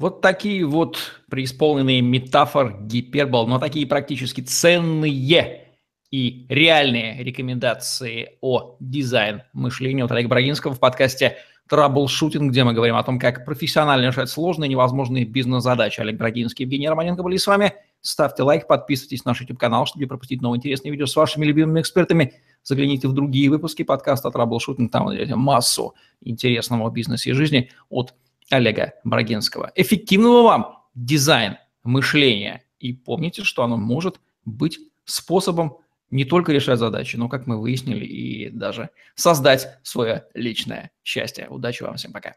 Вот 0.00 0.20
такие 0.20 0.66
вот 0.66 1.22
преисполненные 1.30 2.00
метафор, 2.02 2.80
гипербол, 2.80 3.46
но 3.46 3.60
такие 3.60 3.86
практически 3.86 4.40
ценные 4.40 5.66
и 6.10 6.46
реальные 6.48 7.22
рекомендации 7.22 8.30
о 8.40 8.76
дизайн 8.80 9.42
мышления 9.52 10.04
от 10.04 10.10
Олега 10.10 10.30
Брагинского 10.30 10.74
в 10.74 10.80
подкасте 10.80 11.36
«Траблшутинг», 11.68 12.50
где 12.50 12.64
мы 12.64 12.72
говорим 12.72 12.96
о 12.96 13.04
том, 13.04 13.20
как 13.20 13.44
профессионально 13.44 14.06
решать 14.08 14.30
сложные 14.30 14.68
невозможные 14.68 15.24
бизнес-задачи. 15.24 16.00
Олег 16.00 16.16
Брагинский, 16.16 16.64
Евгений 16.64 16.88
Романенко 16.88 17.22
были 17.22 17.36
с 17.36 17.46
вами– 17.46 17.74
Ставьте 18.00 18.42
лайк, 18.42 18.66
подписывайтесь 18.66 19.24
на 19.24 19.30
наш 19.30 19.40
YouTube-канал, 19.40 19.86
чтобы 19.86 20.04
не 20.04 20.08
пропустить 20.08 20.40
новые 20.40 20.58
интересные 20.58 20.92
видео 20.92 21.06
с 21.06 21.16
вашими 21.16 21.44
любимыми 21.44 21.80
экспертами. 21.80 22.34
Загляните 22.62 23.08
в 23.08 23.12
другие 23.12 23.50
выпуски 23.50 23.82
подкаста 23.82 24.30
«Траблшутинг», 24.30 24.92
там 24.92 25.06
найдете 25.06 25.34
массу 25.34 25.94
интересного 26.20 26.90
бизнеса 26.90 27.30
и 27.30 27.32
жизни 27.32 27.70
от 27.88 28.14
Олега 28.50 28.94
Брагинского. 29.04 29.72
Эффективного 29.74 30.42
вам 30.42 30.84
дизайн-мышления. 30.94 32.64
И 32.78 32.92
помните, 32.92 33.42
что 33.42 33.64
оно 33.64 33.76
может 33.76 34.20
быть 34.44 34.78
способом 35.04 35.78
не 36.10 36.24
только 36.24 36.52
решать 36.52 36.78
задачи, 36.78 37.16
но, 37.16 37.28
как 37.28 37.46
мы 37.46 37.60
выяснили, 37.60 38.04
и 38.04 38.50
даже 38.50 38.90
создать 39.14 39.78
свое 39.82 40.24
личное 40.34 40.90
счастье. 41.02 41.48
Удачи 41.48 41.82
вам 41.82 41.96
всем, 41.96 42.12
пока. 42.12 42.34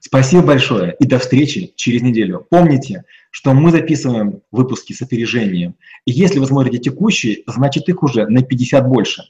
Спасибо 0.00 0.42
большое 0.42 0.96
и 0.98 1.06
до 1.06 1.18
встречи 1.18 1.72
через 1.76 2.02
неделю. 2.02 2.46
Помните, 2.48 3.04
что 3.30 3.52
мы 3.52 3.70
записываем 3.70 4.42
выпуски 4.50 4.92
с 4.92 5.02
опережением. 5.02 5.74
И 6.04 6.12
если 6.12 6.38
вы 6.38 6.46
смотрите 6.46 6.78
текущие, 6.78 7.42
значит 7.46 7.88
их 7.88 8.02
уже 8.02 8.26
на 8.26 8.42
50 8.42 8.88
больше. 8.88 9.24